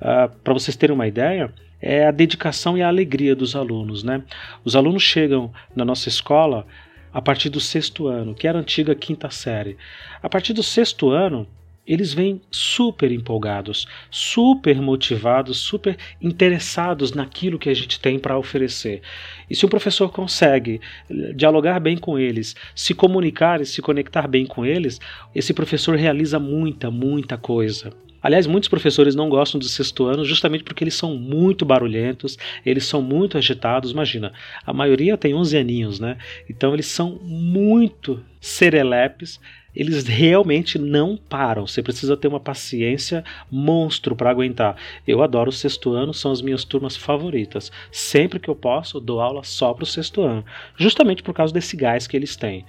ah, 0.00 0.30
para 0.44 0.54
vocês 0.54 0.76
terem 0.76 0.94
uma 0.94 1.06
ideia, 1.06 1.52
é 1.80 2.06
a 2.06 2.12
dedicação 2.12 2.78
e 2.78 2.82
a 2.82 2.88
alegria 2.88 3.34
dos 3.34 3.56
alunos. 3.56 4.04
Né? 4.04 4.22
Os 4.64 4.76
alunos 4.76 5.02
chegam 5.02 5.52
na 5.74 5.84
nossa 5.84 6.08
escola 6.08 6.64
a 7.12 7.20
partir 7.20 7.50
do 7.50 7.60
sexto 7.60 8.06
ano, 8.06 8.34
que 8.34 8.46
era 8.46 8.58
a 8.58 8.60
antiga 8.60 8.94
quinta 8.94 9.30
série. 9.30 9.76
A 10.22 10.28
partir 10.28 10.52
do 10.52 10.62
sexto 10.62 11.10
ano, 11.10 11.46
eles 11.86 12.14
vêm 12.14 12.40
super 12.50 13.10
empolgados, 13.10 13.86
super 14.10 14.80
motivados, 14.80 15.58
super 15.58 15.96
interessados 16.20 17.12
naquilo 17.12 17.58
que 17.58 17.68
a 17.68 17.74
gente 17.74 17.98
tem 17.98 18.18
para 18.18 18.38
oferecer. 18.38 19.02
E 19.50 19.56
se 19.56 19.66
o 19.66 19.68
professor 19.68 20.10
consegue 20.10 20.80
eh, 21.10 21.32
dialogar 21.34 21.80
bem 21.80 21.96
com 21.96 22.18
eles, 22.18 22.54
se 22.74 22.94
comunicar 22.94 23.60
e 23.60 23.66
se 23.66 23.82
conectar 23.82 24.28
bem 24.28 24.46
com 24.46 24.64
eles, 24.64 25.00
esse 25.34 25.52
professor 25.52 25.96
realiza 25.96 26.38
muita, 26.38 26.90
muita 26.90 27.36
coisa. 27.36 27.92
Aliás, 28.22 28.46
muitos 28.46 28.68
professores 28.68 29.16
não 29.16 29.28
gostam 29.28 29.58
do 29.58 29.64
sexto 29.64 30.04
ano 30.06 30.24
justamente 30.24 30.62
porque 30.62 30.84
eles 30.84 30.94
são 30.94 31.16
muito 31.16 31.64
barulhentos, 31.64 32.38
eles 32.64 32.84
são 32.84 33.02
muito 33.02 33.36
agitados. 33.36 33.90
Imagina, 33.90 34.32
a 34.64 34.72
maioria 34.72 35.18
tem 35.18 35.34
11 35.34 35.58
aninhos, 35.58 35.98
né? 35.98 36.16
Então 36.48 36.72
eles 36.72 36.86
são 36.86 37.18
muito 37.24 38.22
serelepes, 38.40 39.40
eles 39.74 40.06
realmente 40.06 40.78
não 40.78 41.16
param. 41.16 41.66
Você 41.66 41.82
precisa 41.82 42.16
ter 42.16 42.28
uma 42.28 42.40
paciência 42.40 43.24
monstro 43.50 44.14
para 44.14 44.30
aguentar. 44.30 44.76
Eu 45.06 45.22
adoro 45.22 45.50
o 45.50 45.52
sexto 45.52 45.92
ano, 45.92 46.12
são 46.12 46.30
as 46.30 46.42
minhas 46.42 46.64
turmas 46.64 46.96
favoritas. 46.96 47.72
Sempre 47.90 48.38
que 48.38 48.48
eu 48.48 48.56
posso, 48.56 49.00
dou 49.00 49.20
aula 49.20 49.42
só 49.42 49.72
para 49.72 49.84
o 49.84 49.86
sexto 49.86 50.22
ano, 50.22 50.44
justamente 50.76 51.22
por 51.22 51.34
causa 51.34 51.52
desse 51.52 51.76
gás 51.76 52.06
que 52.06 52.16
eles 52.16 52.36
têm. 52.36 52.64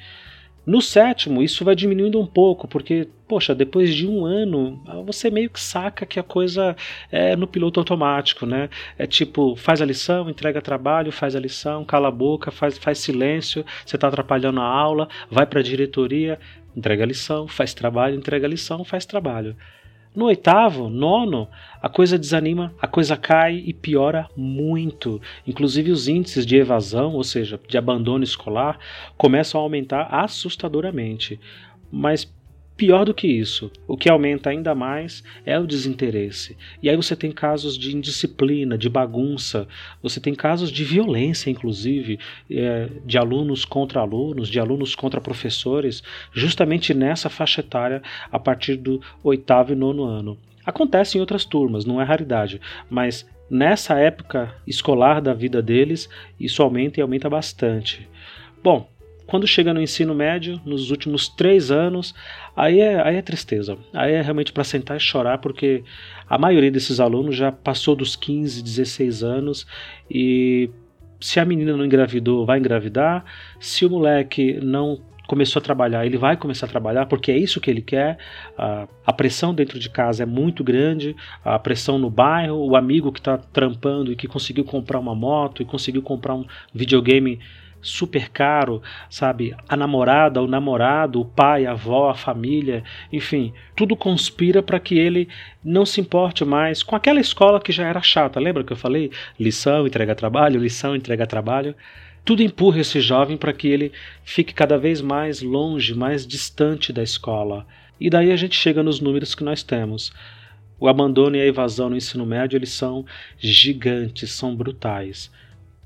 No 0.66 0.82
sétimo, 0.82 1.44
isso 1.44 1.66
vai 1.66 1.76
diminuindo 1.76 2.18
um 2.18 2.26
pouco, 2.26 2.70
porque, 2.70 3.10
poxa, 3.28 3.54
depois 3.54 3.94
de 3.94 4.08
um 4.08 4.26
ano, 4.26 4.82
você 5.06 5.30
meio 5.30 5.50
que 5.50 5.60
saca 5.60 6.06
que 6.06 6.18
a 6.18 6.24
coisa 6.24 6.74
é 7.12 7.36
no 7.36 7.46
piloto 7.46 7.82
automático, 7.82 8.46
né? 8.46 8.70
É 8.98 9.06
tipo, 9.06 9.58
faz 9.58 9.82
a 9.82 9.86
lição, 9.86 10.30
entrega 10.30 10.62
trabalho, 10.62 11.12
faz 11.12 11.36
a 11.36 11.40
lição, 11.40 11.84
cala 11.84 12.08
a 12.08 12.12
boca, 12.12 12.50
faz, 12.50 12.78
faz 12.78 13.00
silêncio, 13.00 13.66
você 13.86 13.98
está 13.98 14.08
atrapalhando 14.08 14.62
a 14.62 14.66
aula, 14.66 15.10
vai 15.30 15.46
para 15.46 15.60
a 15.60 15.64
diretoria, 15.64 16.40
entrega 16.76 17.06
lição, 17.06 17.48
faz 17.48 17.74
trabalho, 17.74 18.16
entrega 18.16 18.48
lição, 18.48 18.84
faz 18.84 19.06
trabalho. 19.06 19.56
No 20.16 20.26
oitavo, 20.26 20.90
nono, 20.90 21.48
a 21.82 21.90
coisa 21.90 22.20
desanima, 22.20 22.72
a 22.80 22.88
coisa 22.88 23.18
cai 23.18 23.64
e 23.66 23.74
piora 23.74 24.30
muito. 24.38 25.20
Inclusive 25.48 25.92
os 25.92 26.08
índices 26.08 26.46
de 26.46 26.56
evasão, 26.56 27.14
ou 27.14 27.24
seja, 27.24 27.60
de 27.68 27.78
abandono 27.80 28.24
escolar, 28.24 28.78
começam 29.18 29.60
a 29.60 29.64
aumentar 29.64 30.04
assustadoramente. 30.12 31.40
Mas 31.92 32.32
Pior 32.76 33.06
do 33.06 33.14
que 33.14 33.28
isso, 33.28 33.72
o 33.88 33.96
que 33.96 34.10
aumenta 34.10 34.50
ainda 34.50 34.74
mais 34.74 35.24
é 35.46 35.60
o 35.60 35.68
desinteresse. 35.68 36.58
E 36.82 36.90
aí 36.90 36.96
você 36.96 37.16
tem 37.16 37.32
casos 37.32 37.78
de 37.78 37.96
indisciplina, 37.96 38.76
de 38.76 38.90
bagunça, 38.90 39.68
você 40.02 40.20
tem 40.20 40.34
casos 40.34 40.72
de 40.72 40.84
violência, 40.84 41.52
inclusive, 41.52 42.20
é, 42.50 42.90
de 43.06 43.18
alunos 43.18 43.64
contra 43.64 44.02
alunos, 44.02 44.50
de 44.50 44.60
alunos 44.60 44.96
contra 44.96 45.22
professores, 45.22 46.02
justamente 46.34 46.96
nessa 46.96 47.30
faixa 47.30 47.62
etária, 47.62 48.02
a 48.32 48.40
partir 48.40 48.76
do 48.76 49.00
oitavo 49.24 49.72
e 49.72 49.76
nono 49.76 50.04
ano. 50.04 50.38
Acontece 50.66 51.18
em 51.18 51.22
outras 51.22 51.46
turmas, 51.46 51.86
não 51.86 52.02
é 52.02 52.04
raridade, 52.04 52.60
mas 52.90 53.30
nessa 53.52 54.00
época 54.00 54.56
escolar 54.66 55.22
da 55.22 55.34
vida 55.34 55.62
deles, 55.62 56.10
isso 56.40 56.64
aumenta 56.64 57.00
e 57.00 57.04
aumenta 57.04 57.30
bastante. 57.30 58.10
Bom, 58.64 58.90
quando 59.26 59.48
chega 59.48 59.74
no 59.74 59.82
ensino 59.82 60.14
médio, 60.14 60.60
nos 60.66 60.92
últimos 60.92 61.28
três 61.28 61.72
anos, 61.72 62.14
aí 62.56 62.80
é, 62.80 63.02
aí 63.02 63.16
é 63.16 63.22
tristeza. 63.22 63.78
Aí 63.94 64.14
é 64.14 64.22
realmente 64.22 64.52
para 64.52 64.64
sentar 64.64 64.98
e 64.98 65.00
chorar, 65.00 65.38
porque 65.38 65.84
a 66.30 66.38
maioria 66.38 66.72
desses 66.72 67.00
alunos 67.00 67.36
já 67.36 67.52
passou 67.52 67.96
dos 67.96 68.16
15, 68.16 68.62
16 68.62 69.24
anos 69.24 69.66
e 70.10 70.70
se 71.20 71.40
a 71.40 71.46
menina 71.46 71.78
não 71.78 71.86
engravidou, 71.86 72.46
vai 72.46 72.60
engravidar. 72.60 73.24
Se 73.60 73.86
o 73.86 73.90
moleque 73.90 74.60
não 74.62 75.00
começou 75.26 75.60
a 75.62 75.64
trabalhar, 75.64 76.06
ele 76.06 76.18
vai 76.18 76.36
começar 76.36 76.66
a 76.66 76.70
trabalhar 76.70 77.06
porque 77.06 77.32
é 77.32 77.38
isso 77.38 77.62
que 77.62 77.72
ele 77.72 77.82
quer. 77.82 78.18
A, 78.58 79.14
pressão 79.14 79.54
dentro 79.54 79.80
de 79.80 79.90
casa 79.90 80.24
é 80.24 80.26
muito 80.26 80.64
grande, 80.64 81.16
a 81.44 81.58
pressão 81.58 81.98
no 81.98 82.10
bairro, 82.10 82.58
o 82.58 82.76
amigo 82.76 83.12
que 83.12 83.20
está 83.20 83.38
trampando 83.38 84.12
e 84.12 84.16
que 84.16 84.28
conseguiu 84.28 84.66
comprar 84.66 85.00
uma 85.00 85.16
moto 85.16 85.62
e 85.62 85.66
conseguiu 85.66 86.02
comprar 86.02 86.36
um 86.36 86.46
videogame 86.74 87.40
super 87.84 88.30
caro, 88.30 88.82
sabe? 89.10 89.56
A 89.70 89.78
namorada, 89.78 90.42
o 90.42 90.48
namorado, 90.48 91.22
o 91.22 91.26
pai, 91.26 91.66
a 91.66 91.72
avó, 91.72 92.10
a 92.10 92.16
família, 92.16 92.84
enfim, 93.12 93.54
tudo 93.76 93.96
conspira 93.96 94.64
para 94.64 94.80
que 94.80 94.98
ele 94.98 95.28
não 95.64 95.86
se 95.86 96.02
importe 96.02 96.44
mais 96.44 96.82
com 96.82 96.96
aquela 96.96 97.20
escola 97.20 97.62
que 97.62 97.72
já 97.72 97.86
era 97.86 98.02
chata. 98.02 98.40
Lembra 98.40 98.64
que 98.64 98.74
eu 98.74 98.78
falei? 98.78 99.12
Lição, 99.40 99.86
entrega 99.86 100.16
trabalho, 100.16 100.60
lição, 100.60 100.96
entrega 100.96 101.28
trabalho. 101.28 101.76
Tudo 102.26 102.42
empurra 102.42 102.80
esse 102.80 103.02
jovem 103.02 103.36
para 103.36 103.52
que 103.52 103.68
ele 103.68 103.92
fique 104.24 104.54
cada 104.54 104.78
vez 104.78 105.02
mais 105.02 105.42
longe, 105.42 105.94
mais 105.94 106.26
distante 106.26 106.94
da 106.94 107.04
escola. 107.04 107.68
E 108.00 108.10
daí 108.10 108.32
a 108.32 108.36
gente 108.38 108.56
chega 108.56 108.82
nos 108.82 109.02
números 109.02 109.36
que 109.36 109.44
nós 109.44 109.62
temos. 109.62 110.14
O 110.80 110.88
abandono 110.88 111.36
e 111.36 111.42
a 111.42 111.46
evasão 111.46 111.90
no 111.90 111.98
ensino 111.98 112.26
médio 112.26 112.58
eles 112.58 112.72
são 112.72 113.06
gigantes, 113.38 114.32
são 114.32 114.56
brutais. 114.56 115.32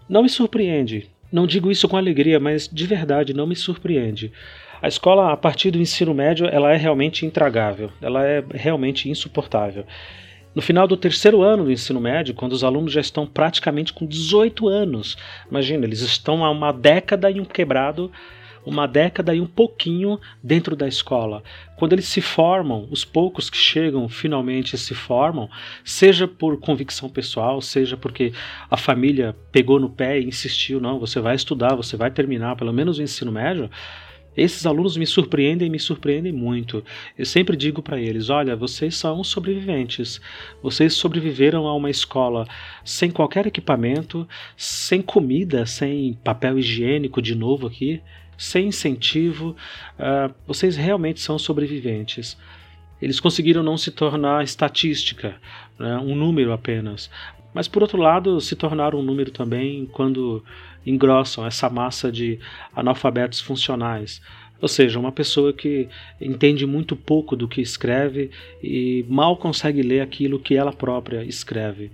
Não 0.08 0.24
me 0.24 0.30
surpreende 0.30 1.10
não 1.32 1.48
digo 1.48 1.72
isso 1.72 1.88
com 1.88 1.98
alegria, 1.98 2.40
mas 2.40 2.68
de 2.68 2.86
verdade 2.86 3.34
não 3.34 3.48
me 3.48 3.56
surpreende. 3.56 4.32
A 4.82 4.88
escola, 4.88 5.32
a 5.32 5.38
partir 5.38 5.72
do 5.72 5.80
ensino 5.80 6.14
médio, 6.14 6.48
ela 6.48 6.72
é 6.72 6.78
realmente 6.78 7.26
intragável, 7.26 7.92
ela 8.02 8.24
é 8.26 8.44
realmente 8.54 9.10
insuportável. 9.10 9.86
No 10.54 10.62
final 10.62 10.88
do 10.88 10.98
terceiro 10.98 11.42
ano 11.42 11.66
do 11.66 11.72
ensino 11.72 12.00
médio, 12.00 12.34
quando 12.34 12.54
os 12.54 12.64
alunos 12.64 12.92
já 12.92 13.02
estão 13.02 13.28
praticamente 13.28 13.94
com 13.94 14.06
18 14.06 14.68
anos, 14.68 15.18
imagina, 15.50 15.86
eles 15.86 16.02
estão 16.02 16.44
há 16.44 16.50
uma 16.50 16.72
década 16.72 17.30
e 17.30 17.40
um 17.40 17.46
quebrado 17.46 18.12
uma 18.68 18.86
década 18.86 19.34
e 19.34 19.40
um 19.40 19.46
pouquinho 19.46 20.20
dentro 20.44 20.76
da 20.76 20.88
escola. 20.88 21.42
Quando 21.78 21.94
eles 21.94 22.08
se 22.08 22.20
formam, 22.20 22.86
os 22.92 23.06
poucos 23.06 23.50
que 23.50 23.58
chegam 23.58 24.10
finalmente 24.10 24.78
se 24.78 24.94
formam, 24.94 25.50
seja 25.86 26.28
por 26.28 26.60
convicção 26.60 27.10
pessoal, 27.10 27.62
seja 27.62 27.96
porque 27.96 28.34
a 28.70 28.76
família 28.76 29.34
pegou 29.54 29.80
no 29.80 29.90
pé 29.90 30.20
e 30.20 30.28
insistiu, 30.28 30.82
não, 30.82 31.00
você 31.00 31.22
vai 31.22 31.36
estudar, 31.36 31.76
você 31.76 31.96
vai 31.96 32.12
terminar 32.12 32.58
pelo 32.58 32.74
menos 32.74 33.00
o 33.00 33.02
ensino 33.02 33.32
médio. 33.32 33.70
Esses 34.36 34.68
alunos 34.68 34.98
me 34.98 35.08
surpreendem, 35.08 35.70
me 35.70 35.80
surpreendem 35.80 36.32
muito. 36.32 36.84
Eu 37.18 37.26
sempre 37.26 37.58
digo 37.58 37.82
para 37.82 38.00
eles: 38.00 38.30
olha, 38.30 38.56
vocês 38.56 38.96
são 38.96 39.24
sobreviventes. 39.24 40.22
Vocês 40.62 40.94
sobreviveram 40.94 41.66
a 41.66 41.74
uma 41.74 41.90
escola 41.90 42.46
sem 42.86 43.10
qualquer 43.10 43.48
equipamento, 43.48 44.28
sem 44.56 45.02
comida, 45.02 45.66
sem 45.66 46.14
papel 46.24 46.60
higiênico, 46.60 47.20
de 47.20 47.34
novo 47.34 47.66
aqui 47.66 48.00
sem 48.38 48.68
incentivo, 48.68 49.56
uh, 49.98 50.34
vocês 50.46 50.76
realmente 50.76 51.20
são 51.20 51.40
sobreviventes. 51.40 52.38
Eles 53.02 53.20
conseguiram 53.20 53.64
não 53.64 53.78
se 53.78 53.92
tornar 53.92 54.44
estatística, 54.44 55.36
né, 55.78 55.98
um 55.98 56.16
número 56.16 56.52
apenas. 56.52 57.10
Mas, 57.54 57.68
por 57.68 57.82
outro 57.82 58.00
lado, 58.00 58.40
se 58.40 58.56
tornaram 58.56 59.00
um 59.00 59.04
número 59.04 59.32
também 59.32 59.86
quando 59.88 60.44
engrossam 60.86 61.46
essa 61.46 61.70
massa 61.70 62.12
de 62.12 62.40
analfabetos 62.76 63.40
funcionais. 63.40 64.22
Ou 64.62 64.68
seja, 64.68 65.00
uma 65.00 65.12
pessoa 65.12 65.54
que 65.54 65.88
entende 66.20 66.66
muito 66.66 66.96
pouco 66.96 67.36
do 67.36 67.48
que 67.48 67.62
escreve 67.62 68.32
e 68.62 69.06
mal 69.08 69.38
consegue 69.38 69.82
ler 69.82 70.02
aquilo 70.02 70.40
que 70.40 70.56
ela 70.56 70.74
própria 70.74 71.24
escreve. 71.24 71.92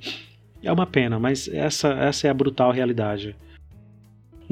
É 0.62 0.71
uma 0.71 0.86
pena, 0.86 1.19
mas 1.19 1.47
essa, 1.49 1.89
essa 1.93 2.27
é 2.27 2.29
a 2.29 2.34
brutal 2.34 2.71
realidade. 2.71 3.36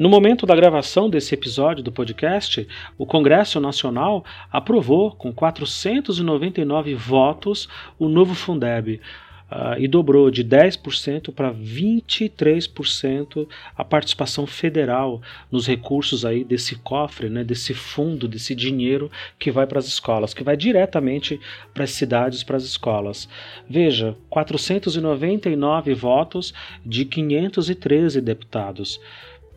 No 0.02 0.08
momento 0.08 0.44
da 0.44 0.56
gravação 0.56 1.08
desse 1.08 1.32
episódio 1.32 1.80
do 1.80 1.92
podcast, 1.92 2.66
o 2.98 3.06
Congresso 3.06 3.60
Nacional 3.60 4.24
aprovou, 4.50 5.12
com 5.12 5.32
499 5.32 6.92
votos, 6.96 7.68
o 8.00 8.08
novo 8.08 8.34
Fundeb. 8.34 9.00
Uh, 9.48 9.78
e 9.78 9.86
dobrou 9.86 10.28
de 10.28 10.42
10% 10.42 11.32
para 11.32 11.54
23% 11.54 13.46
a 13.76 13.84
participação 13.84 14.44
federal 14.44 15.22
nos 15.52 15.68
recursos 15.68 16.24
aí 16.24 16.42
desse 16.42 16.74
cofre, 16.76 17.28
né, 17.28 17.44
desse 17.44 17.72
fundo, 17.72 18.26
desse 18.26 18.56
dinheiro 18.56 19.08
que 19.38 19.52
vai 19.52 19.68
para 19.68 19.78
as 19.78 19.86
escolas, 19.86 20.34
que 20.34 20.42
vai 20.42 20.56
diretamente 20.56 21.38
para 21.72 21.84
as 21.84 21.92
cidades, 21.92 22.42
para 22.42 22.56
as 22.56 22.64
escolas. 22.64 23.28
Veja, 23.70 24.16
499 24.30 25.94
votos 25.94 26.52
de 26.84 27.04
513 27.04 28.20
deputados. 28.20 28.98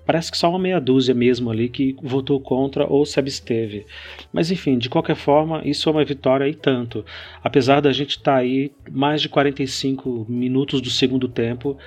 Parece 0.06 0.32
que 0.32 0.38
só 0.38 0.50
uma 0.50 0.60
meia 0.60 0.80
dúzia 0.80 1.15
mesmo 1.15 1.50
ali 1.50 1.68
que 1.68 1.96
votou 2.02 2.39
contra 2.39 2.86
ou 2.86 3.06
se 3.06 3.20
absteve. 3.20 3.86
Mas 4.32 4.52
enfim, 4.52 4.78
de 4.78 4.89
qualquer 4.89 5.15
forma, 5.15 5.62
isso 5.65 5.89
é 5.89 5.91
uma 5.91 6.06
vitória 6.06 6.48
e 6.48 6.54
tanto. 6.54 7.04
Apesar 7.44 7.82
da 7.82 7.91
gente 7.91 8.12
estar 8.12 8.34
tá 8.34 8.38
aí 8.38 8.72
mais 8.91 9.22
de 9.22 9.30
45 9.30 10.26
minutos 10.30 10.80
do 10.80 10.89
segundo 10.89 11.28
tempo, 11.28 11.78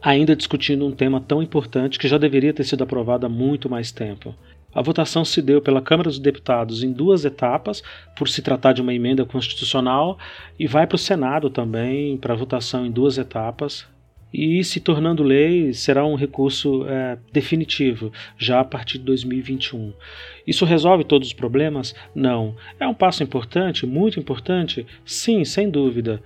ainda 0.00 0.36
discutindo 0.36 0.86
um 0.86 0.92
tema 0.92 1.20
tão 1.20 1.42
importante 1.42 1.98
que 1.98 2.06
já 2.06 2.18
deveria 2.18 2.52
ter 2.52 2.64
sido 2.64 2.84
aprovado 2.84 3.26
há 3.26 3.28
muito 3.28 3.68
mais 3.68 3.90
tempo. 3.90 4.34
A 4.74 4.82
votação 4.82 5.24
se 5.24 5.40
deu 5.40 5.62
pela 5.62 5.80
Câmara 5.80 6.10
dos 6.10 6.18
Deputados 6.18 6.82
em 6.82 6.92
duas 6.92 7.24
etapas, 7.24 7.82
por 8.16 8.28
se 8.28 8.42
tratar 8.42 8.72
de 8.72 8.82
uma 8.82 8.92
emenda 8.92 9.24
constitucional, 9.24 10.18
e 10.58 10.66
vai 10.66 10.84
para 10.86 10.96
o 10.96 10.98
Senado 10.98 11.48
também 11.48 12.16
para 12.18 12.34
votação 12.34 12.84
em 12.84 12.90
duas 12.90 13.16
etapas, 13.16 13.86
e, 14.36 14.64
se 14.64 14.80
tornando 14.80 15.22
lei, 15.22 15.72
será 15.72 16.04
um 16.04 16.16
recurso 16.16 16.84
é, 16.88 17.16
definitivo 17.32 18.12
já 18.36 18.58
a 18.58 18.64
partir 18.64 18.98
de 18.98 19.04
2021. 19.04 19.92
Isso 20.44 20.64
resolve 20.64 21.04
todos 21.04 21.28
os 21.28 21.34
problemas? 21.34 21.94
Não. 22.12 22.56
É 22.80 22.86
um 22.88 22.92
passo 22.92 23.22
importante, 23.22 23.86
muito 23.86 24.18
importante? 24.18 24.84
Sim, 25.04 25.44
sem 25.44 25.70
dúvida. 25.70 26.20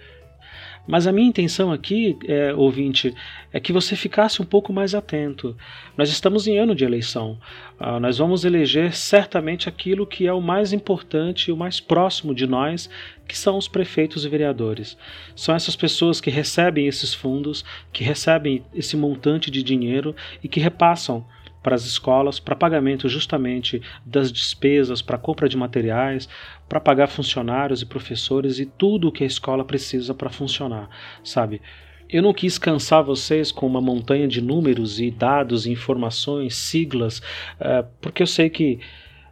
Mas 0.86 1.06
a 1.06 1.12
minha 1.12 1.28
intenção 1.28 1.70
aqui, 1.70 2.16
é, 2.26 2.54
ouvinte, 2.54 3.14
é 3.52 3.60
que 3.60 3.74
você 3.74 3.94
ficasse 3.94 4.40
um 4.40 4.44
pouco 4.46 4.72
mais 4.72 4.94
atento. 4.94 5.54
Nós 5.98 6.08
estamos 6.08 6.46
em 6.46 6.58
ano 6.58 6.74
de 6.74 6.82
eleição. 6.82 7.38
Uh, 7.78 8.00
nós 8.00 8.16
vamos 8.16 8.46
eleger 8.46 8.94
certamente 8.94 9.68
aquilo 9.68 10.06
que 10.06 10.26
é 10.26 10.32
o 10.32 10.40
mais 10.40 10.72
importante 10.72 11.52
o 11.52 11.56
mais 11.56 11.78
próximo 11.78 12.34
de 12.34 12.46
nós, 12.46 12.88
que 13.28 13.36
são 13.36 13.58
os 13.58 13.68
prefeitos 13.68 14.24
e 14.24 14.28
vereadores. 14.28 14.96
São 15.36 15.54
essas 15.54 15.76
pessoas 15.76 16.20
que 16.20 16.30
recebem 16.30 16.88
esses 16.88 17.12
fundos, 17.12 17.64
que 17.92 18.02
recebem 18.02 18.64
esse 18.74 18.96
montante 18.96 19.50
de 19.50 19.62
dinheiro 19.62 20.16
e 20.42 20.48
que 20.48 20.58
repassam 20.58 21.24
para 21.62 21.74
as 21.74 21.84
escolas, 21.84 22.40
para 22.40 22.56
pagamento 22.56 23.08
justamente 23.08 23.82
das 24.06 24.32
despesas, 24.32 25.02
para 25.02 25.18
compra 25.18 25.48
de 25.48 25.56
materiais, 25.56 26.28
para 26.68 26.80
pagar 26.80 27.08
funcionários 27.08 27.82
e 27.82 27.86
professores 27.86 28.58
e 28.58 28.64
tudo 28.64 29.08
o 29.08 29.12
que 29.12 29.24
a 29.24 29.26
escola 29.26 29.64
precisa 29.64 30.14
para 30.14 30.30
funcionar, 30.30 30.88
sabe? 31.22 31.60
Eu 32.08 32.22
não 32.22 32.32
quis 32.32 32.56
cansar 32.56 33.04
vocês 33.04 33.52
com 33.52 33.66
uma 33.66 33.82
montanha 33.82 34.26
de 34.26 34.40
números 34.40 34.98
e 34.98 35.10
dados, 35.10 35.66
informações, 35.66 36.56
siglas, 36.56 37.18
uh, 37.60 37.86
porque 38.00 38.22
eu 38.22 38.26
sei 38.26 38.48
que 38.48 38.80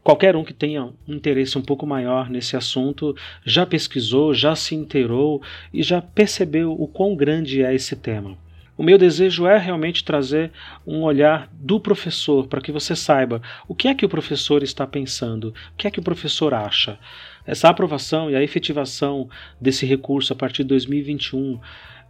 qualquer 0.07 0.37
um 0.37 0.45
que 0.45 0.55
tenha 0.55 0.85
um 0.85 1.15
interesse 1.15 1.59
um 1.59 1.63
pouco 1.63 1.85
maior 1.85 2.31
nesse 2.31 2.57
assunto 2.57 3.13
já 3.45 3.67
pesquisou, 3.67 4.33
já 4.33 4.55
se 4.55 4.73
inteirou 4.73 5.43
e 5.75 5.83
já 5.83 6.01
percebeu 6.01 6.71
o 6.81 6.87
quão 6.87 7.17
grande 7.17 7.61
é 7.61 7.75
esse 7.75 7.97
tema. 7.97 8.39
O 8.79 8.85
meu 8.85 8.97
desejo 8.99 9.49
é 9.49 9.59
realmente 9.59 10.05
trazer 10.05 10.53
um 10.87 11.03
olhar 11.03 11.51
do 11.53 11.81
professor 11.81 12.47
para 12.47 12.61
que 12.61 12.71
você 12.71 12.95
saiba 12.95 13.43
o 13.67 13.75
que 13.75 13.89
é 13.89 13.95
que 13.97 14.07
o 14.07 14.09
professor 14.09 14.63
está 14.63 14.87
pensando, 14.87 15.49
o 15.73 15.77
que 15.77 15.89
é 15.89 15.91
que 15.91 15.99
o 15.99 16.05
professor 16.05 16.55
acha. 16.55 17.01
Essa 17.45 17.69
aprovação 17.69 18.31
e 18.31 18.37
a 18.37 18.43
efetivação 18.45 19.29
desse 19.61 19.85
recurso 19.85 20.33
a 20.33 20.37
partir 20.37 20.63
de 20.63 20.69
2021 20.69 21.59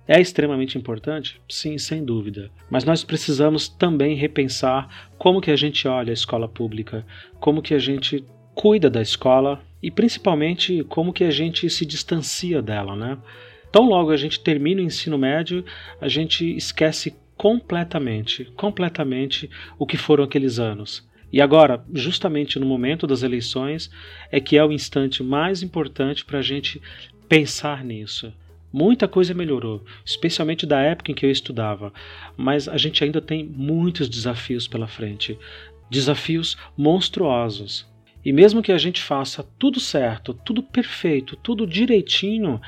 é 0.09 0.21
extremamente 0.21 0.79
importante? 0.79 1.41
Sim, 1.49 1.79
sem 1.79 2.05
dúvida. 2.05 2.51
Mas 2.71 2.85
nós 2.85 3.03
precisamos 3.03 3.69
também 3.69 4.15
repensar 4.15 5.09
como 5.19 5.41
que 5.41 5.51
a 5.51 5.57
gente 5.57 5.89
olha 5.89 6.11
a 6.11 6.15
escola 6.15 6.49
pública, 6.49 7.05
como 7.41 7.61
que 7.61 7.75
a 7.75 7.79
gente 7.79 8.25
cuida 8.55 8.89
da 8.89 9.03
escola 9.03 9.61
e 9.83 9.91
principalmente 9.91 10.85
como 10.85 11.13
que 11.13 11.25
a 11.25 11.31
gente 11.31 11.69
se 11.69 11.85
distancia 11.85 12.63
dela, 12.63 12.95
né? 12.95 13.19
Tão 13.71 13.85
logo 13.85 14.11
a 14.11 14.17
gente 14.17 14.41
termina 14.41 14.81
o 14.81 14.85
ensino 14.85 15.19
médio, 15.19 15.65
a 16.01 16.09
gente 16.09 16.57
esquece 16.57 17.15
completamente, 17.37 18.45
completamente 18.57 19.51
o 19.79 19.87
que 19.87 19.97
foram 19.97 20.25
aqueles 20.25 20.59
anos. 20.59 21.07
E 21.33 21.41
agora, 21.41 21.85
justamente 21.93 22.59
no 22.59 22.65
momento 22.65 23.07
das 23.07 23.23
eleições, 23.23 23.91
é 24.31 24.41
que 24.41 24.57
é 24.57 24.65
o 24.65 24.73
instante 24.73 25.23
mais 25.23 25.63
importante 25.63 26.25
para 26.25 26.39
a 26.39 26.43
gente 26.43 26.81
pensar 27.29 27.85
nisso. 27.85 28.33
Muita 28.79 29.09
coisa 29.09 29.33
melhorou, 29.33 29.83
especialmente 30.05 30.67
da 30.67 30.79
época 30.83 31.11
em 31.11 31.15
que 31.15 31.25
eu 31.25 31.31
estudava, 31.31 31.91
mas 32.37 32.69
a 32.69 32.77
gente 32.77 33.03
ainda 33.03 33.23
tem 33.23 33.43
muitos 33.43 34.07
desafios 34.07 34.69
pela 34.69 34.87
frente 34.87 35.39
desafios 35.89 36.59
monstruosos. 36.77 37.87
E 38.23 38.35
mesmo 38.35 38.63
que 38.63 38.71
a 38.71 38.77
gente 38.77 39.03
faça 39.03 39.43
tudo 39.59 39.81
certo, 39.81 40.35
tudo 40.35 40.63
perfeito, 40.63 41.37
tudo 41.37 41.67
direitinho, 41.67 42.61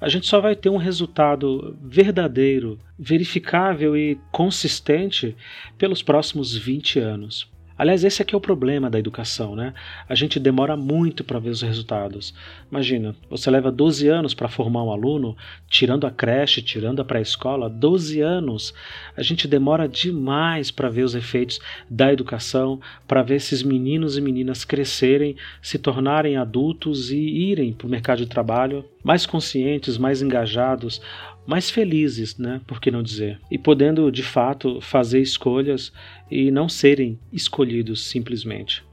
a 0.00 0.08
gente 0.08 0.28
só 0.28 0.40
vai 0.40 0.54
ter 0.54 0.68
um 0.68 0.76
resultado 0.76 1.76
verdadeiro, 1.82 2.78
verificável 2.96 3.96
e 3.96 4.20
consistente 4.30 5.36
pelos 5.76 6.00
próximos 6.00 6.56
20 6.56 7.00
anos. 7.00 7.50
Aliás, 7.80 8.04
esse 8.04 8.20
aqui 8.20 8.34
é 8.34 8.36
o 8.36 8.42
problema 8.42 8.90
da 8.90 8.98
educação, 8.98 9.56
né? 9.56 9.72
A 10.06 10.14
gente 10.14 10.38
demora 10.38 10.76
muito 10.76 11.24
para 11.24 11.38
ver 11.38 11.48
os 11.48 11.62
resultados. 11.62 12.34
Imagina, 12.70 13.16
você 13.30 13.50
leva 13.50 13.72
12 13.72 14.06
anos 14.06 14.34
para 14.34 14.50
formar 14.50 14.84
um 14.84 14.90
aluno, 14.90 15.34
tirando 15.66 16.06
a 16.06 16.10
creche, 16.10 16.60
tirando 16.60 17.00
a 17.00 17.04
pré-escola, 17.06 17.70
12 17.70 18.20
anos. 18.20 18.74
A 19.16 19.22
gente 19.22 19.48
demora 19.48 19.88
demais 19.88 20.70
para 20.70 20.90
ver 20.90 21.04
os 21.04 21.14
efeitos 21.14 21.58
da 21.88 22.12
educação, 22.12 22.78
para 23.08 23.22
ver 23.22 23.36
esses 23.36 23.62
meninos 23.62 24.18
e 24.18 24.20
meninas 24.20 24.62
crescerem, 24.62 25.34
se 25.62 25.78
tornarem 25.78 26.36
adultos 26.36 27.10
e 27.10 27.16
irem 27.16 27.72
para 27.72 27.86
o 27.86 27.90
mercado 27.90 28.18
de 28.18 28.26
trabalho 28.26 28.84
mais 29.02 29.24
conscientes, 29.24 29.96
mais 29.96 30.20
engajados, 30.20 31.00
mais 31.46 31.70
felizes, 31.70 32.38
né? 32.38 32.60
Por 32.66 32.80
que 32.80 32.90
não 32.90 33.02
dizer? 33.02 33.40
E 33.50 33.58
podendo 33.58 34.10
de 34.10 34.22
fato 34.22 34.80
fazer 34.80 35.20
escolhas 35.20 35.92
e 36.30 36.50
não 36.50 36.68
serem 36.68 37.18
escolhidos 37.32 38.04
simplesmente. 38.04 38.84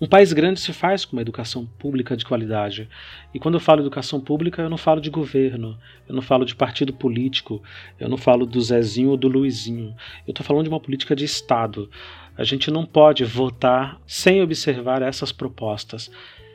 Um 0.00 0.06
país 0.06 0.32
grande 0.32 0.60
se 0.60 0.72
faz 0.72 1.04
com 1.04 1.16
uma 1.16 1.22
educação 1.22 1.66
pública 1.66 2.16
de 2.16 2.24
qualidade. 2.24 2.88
E 3.34 3.38
quando 3.38 3.54
eu 3.54 3.60
falo 3.60 3.80
educação 3.80 4.20
pública, 4.20 4.62
eu 4.62 4.70
não 4.70 4.78
falo 4.78 5.00
de 5.00 5.10
governo, 5.10 5.76
eu 6.08 6.14
não 6.14 6.22
falo 6.22 6.44
de 6.44 6.54
partido 6.54 6.92
político, 6.92 7.60
eu 7.98 8.08
não 8.08 8.16
falo 8.16 8.46
do 8.46 8.60
Zezinho 8.60 9.10
ou 9.10 9.16
do 9.16 9.26
Luizinho. 9.26 9.96
Eu 10.24 10.30
estou 10.30 10.46
falando 10.46 10.64
de 10.64 10.68
uma 10.68 10.78
política 10.78 11.16
de 11.16 11.24
Estado. 11.24 11.90
A 12.36 12.44
gente 12.44 12.70
não 12.70 12.86
pode 12.86 13.24
votar 13.24 14.00
sem 14.06 14.40
observar 14.40 15.02
essas 15.02 15.32
propostas, 15.32 16.08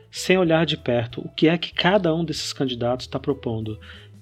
sem 0.10 0.38
olhar 0.38 0.66
de 0.66 0.78
perto 0.78 1.20
o 1.20 1.30
que 1.30 1.50
é 1.50 1.58
que 1.58 1.74
cada 1.74 2.16
um 2.16 2.24
desses 2.24 2.54
candidatos 2.54 3.06
está 3.06 3.20
propondo 3.20 3.78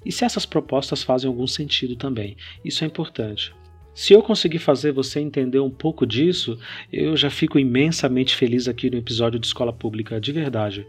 e 0.05 0.11
se 0.11 0.25
essas 0.25 0.45
propostas 0.45 1.03
fazem 1.03 1.27
algum 1.27 1.47
sentido 1.47 1.95
também. 1.95 2.35
Isso 2.63 2.83
é 2.83 2.87
importante. 2.87 3.53
Se 3.93 4.13
eu 4.13 4.23
conseguir 4.23 4.59
fazer 4.59 4.91
você 4.91 5.19
entender 5.19 5.59
um 5.59 5.69
pouco 5.69 6.05
disso, 6.05 6.57
eu 6.91 7.15
já 7.17 7.29
fico 7.29 7.59
imensamente 7.59 8.35
feliz 8.35 8.67
aqui 8.67 8.89
no 8.89 8.97
episódio 8.97 9.39
de 9.39 9.45
Escola 9.45 9.73
Pública, 9.73 10.19
de 10.19 10.31
verdade. 10.31 10.87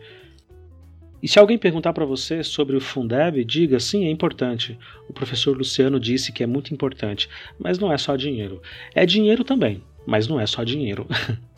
E 1.22 1.28
se 1.28 1.38
alguém 1.38 1.58
perguntar 1.58 1.92
para 1.92 2.04
você 2.04 2.42
sobre 2.42 2.76
o 2.76 2.80
Fundeb, 2.80 3.44
diga 3.44 3.78
sim, 3.78 4.06
é 4.06 4.10
importante. 4.10 4.78
O 5.08 5.12
professor 5.12 5.56
Luciano 5.56 6.00
disse 6.00 6.32
que 6.32 6.42
é 6.42 6.46
muito 6.46 6.72
importante, 6.72 7.28
mas 7.58 7.78
não 7.78 7.92
é 7.92 7.98
só 7.98 8.16
dinheiro. 8.16 8.60
É 8.94 9.04
dinheiro 9.04 9.44
também, 9.44 9.82
mas 10.06 10.26
não 10.26 10.40
é 10.40 10.46
só 10.46 10.64
dinheiro. 10.64 11.06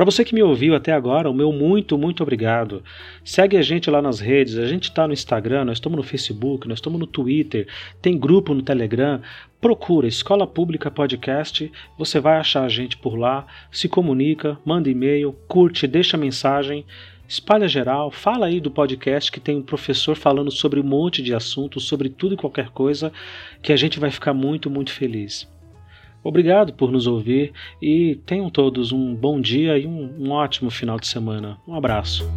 Para 0.00 0.10
você 0.10 0.24
que 0.24 0.34
me 0.34 0.42
ouviu 0.42 0.74
até 0.74 0.92
agora, 0.92 1.28
o 1.28 1.34
meu 1.34 1.52
muito, 1.52 1.98
muito 1.98 2.22
obrigado. 2.22 2.82
Segue 3.22 3.58
a 3.58 3.60
gente 3.60 3.90
lá 3.90 4.00
nas 4.00 4.18
redes, 4.18 4.56
a 4.56 4.64
gente 4.64 4.84
está 4.84 5.06
no 5.06 5.12
Instagram, 5.12 5.66
nós 5.66 5.76
estamos 5.76 5.98
no 5.98 6.02
Facebook, 6.02 6.66
nós 6.66 6.78
estamos 6.78 6.98
no 6.98 7.06
Twitter, 7.06 7.68
tem 8.00 8.18
grupo 8.18 8.54
no 8.54 8.62
Telegram. 8.62 9.20
Procura 9.60 10.08
Escola 10.08 10.46
Pública 10.46 10.90
Podcast, 10.90 11.70
você 11.98 12.18
vai 12.18 12.38
achar 12.38 12.64
a 12.64 12.68
gente 12.70 12.96
por 12.96 13.14
lá, 13.14 13.46
se 13.70 13.90
comunica, 13.90 14.58
manda 14.64 14.88
e-mail, 14.88 15.36
curte, 15.46 15.86
deixa 15.86 16.16
mensagem, 16.16 16.86
espalha 17.28 17.68
geral, 17.68 18.10
fala 18.10 18.46
aí 18.46 18.58
do 18.58 18.70
podcast 18.70 19.30
que 19.30 19.38
tem 19.38 19.58
um 19.58 19.62
professor 19.62 20.16
falando 20.16 20.50
sobre 20.50 20.80
um 20.80 20.84
monte 20.84 21.20
de 21.20 21.34
assuntos, 21.34 21.84
sobre 21.84 22.08
tudo 22.08 22.32
e 22.32 22.38
qualquer 22.38 22.70
coisa, 22.70 23.12
que 23.60 23.70
a 23.70 23.76
gente 23.76 24.00
vai 24.00 24.10
ficar 24.10 24.32
muito, 24.32 24.70
muito 24.70 24.94
feliz. 24.94 25.46
Obrigado 26.22 26.72
por 26.72 26.90
nos 26.90 27.06
ouvir 27.06 27.52
e 27.80 28.18
tenham 28.26 28.50
todos 28.50 28.92
um 28.92 29.14
bom 29.14 29.40
dia 29.40 29.78
e 29.78 29.86
um, 29.86 30.14
um 30.18 30.30
ótimo 30.30 30.70
final 30.70 30.98
de 30.98 31.06
semana. 31.06 31.58
Um 31.66 31.74
abraço. 31.74 32.28